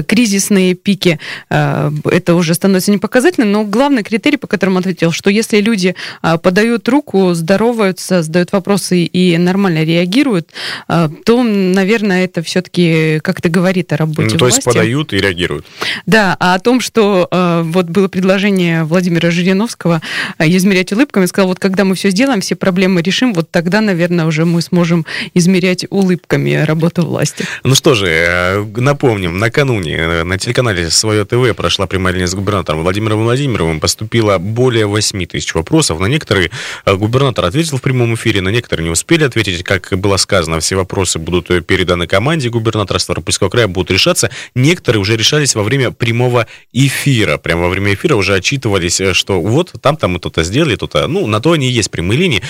кризисные 0.06 0.74
пики, 0.74 1.18
это 1.48 2.34
уже 2.34 2.54
становится 2.54 2.90
непоказательным, 2.90 3.52
но 3.52 3.64
главный 3.64 4.02
критерий, 4.02 4.36
по 4.36 4.46
которому 4.46 4.78
ответил, 4.78 5.12
что 5.12 5.30
если 5.30 5.60
люди 5.60 5.94
подают 6.42 6.88
руку 6.88 7.34
с 7.34 7.40
здороваются, 7.46 8.22
задают 8.22 8.50
вопросы 8.50 9.04
и 9.04 9.38
нормально 9.38 9.84
реагируют, 9.84 10.50
а, 10.88 11.08
то, 11.24 11.44
наверное, 11.44 12.24
это 12.24 12.42
все-таки 12.42 13.20
как-то 13.22 13.48
говорит 13.48 13.92
о 13.92 13.96
работе 13.96 14.30
ну, 14.32 14.38
То 14.38 14.44
власти. 14.46 14.58
есть 14.58 14.64
подают 14.64 15.12
и 15.12 15.18
реагируют. 15.18 15.64
Да, 16.06 16.36
а 16.40 16.54
о 16.54 16.58
том, 16.58 16.80
что 16.80 17.28
а, 17.30 17.62
вот 17.62 17.86
было 17.86 18.08
предложение 18.08 18.82
Владимира 18.82 19.30
Жириновского 19.30 20.02
а, 20.38 20.46
измерять 20.48 20.92
улыбками, 20.92 21.26
сказал, 21.26 21.48
вот 21.48 21.60
когда 21.60 21.84
мы 21.84 21.94
все 21.94 22.10
сделаем, 22.10 22.40
все 22.40 22.56
проблемы 22.56 23.00
решим, 23.00 23.32
вот 23.32 23.48
тогда, 23.52 23.80
наверное, 23.80 24.26
уже 24.26 24.44
мы 24.44 24.60
сможем 24.60 25.06
измерять 25.34 25.86
улыбками 25.88 26.64
работу 26.64 27.06
власти. 27.06 27.44
Ну 27.62 27.76
что 27.76 27.94
же, 27.94 28.08
э, 28.08 28.64
напомним, 28.76 29.38
накануне 29.38 29.94
э, 29.94 30.22
на 30.24 30.36
телеканале 30.36 30.90
«Свое 30.90 31.24
ТВ» 31.24 31.54
прошла 31.54 31.86
прямая 31.86 32.14
линия 32.14 32.26
с 32.26 32.34
губернатором 32.34 32.82
Владимиром 32.82 33.22
Владимировым, 33.22 33.78
поступило 33.78 34.38
более 34.38 34.86
8 34.86 35.26
тысяч 35.26 35.54
вопросов. 35.54 36.00
На 36.00 36.06
некоторые 36.06 36.50
э, 36.84 36.94
губернатор 36.96 37.35
губернатор 37.36 37.44
ответил 37.44 37.76
в 37.76 37.82
прямом 37.82 38.14
эфире, 38.14 38.40
на 38.40 38.48
некоторые 38.48 38.84
не 38.84 38.90
успели 38.90 39.24
ответить. 39.24 39.62
Как 39.62 39.92
было 39.98 40.16
сказано, 40.16 40.58
все 40.60 40.76
вопросы 40.76 41.18
будут 41.18 41.48
переданы 41.66 42.06
команде 42.06 42.48
губернатора 42.48 42.98
Ставропольского 42.98 43.50
края, 43.50 43.68
будут 43.68 43.90
решаться. 43.90 44.30
Некоторые 44.54 45.00
уже 45.00 45.16
решались 45.16 45.54
во 45.54 45.62
время 45.62 45.90
прямого 45.90 46.46
эфира. 46.72 47.36
Прямо 47.36 47.62
во 47.62 47.68
время 47.68 47.92
эфира 47.92 48.16
уже 48.16 48.34
отчитывались, 48.34 49.00
э, 49.00 49.12
что 49.12 49.40
вот 49.40 49.72
там-то 49.82 50.08
мы 50.08 50.18
то-то 50.18 50.44
сделали, 50.44 50.76
то-то. 50.76 51.06
Ну, 51.08 51.26
на 51.26 51.40
то 51.40 51.52
они 51.52 51.68
и 51.68 51.70
есть 51.70 51.90
прямые 51.90 52.18
линии. 52.18 52.42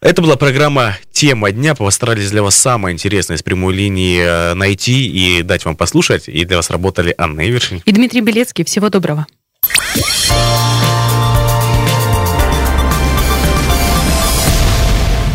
Это 0.00 0.22
была 0.22 0.36
программа 0.36 0.96
«Тема 1.12 1.52
дня». 1.52 1.74
Постарались 1.74 2.30
для 2.30 2.42
вас 2.42 2.56
самое 2.56 2.92
интересное 2.92 3.36
с 3.36 3.42
прямой 3.42 3.74
линии 3.74 4.22
э, 4.22 4.54
найти 4.54 5.06
и 5.06 5.42
дать 5.42 5.64
вам 5.64 5.76
послушать. 5.76 6.28
И 6.28 6.44
для 6.44 6.56
вас 6.56 6.70
работали 6.70 7.14
Анна 7.16 7.48
Ивершин. 7.48 7.80
И 7.84 7.92
Дмитрий 7.92 8.20
Белецкий. 8.22 8.64
Всего 8.64 8.88
доброго. 8.88 9.26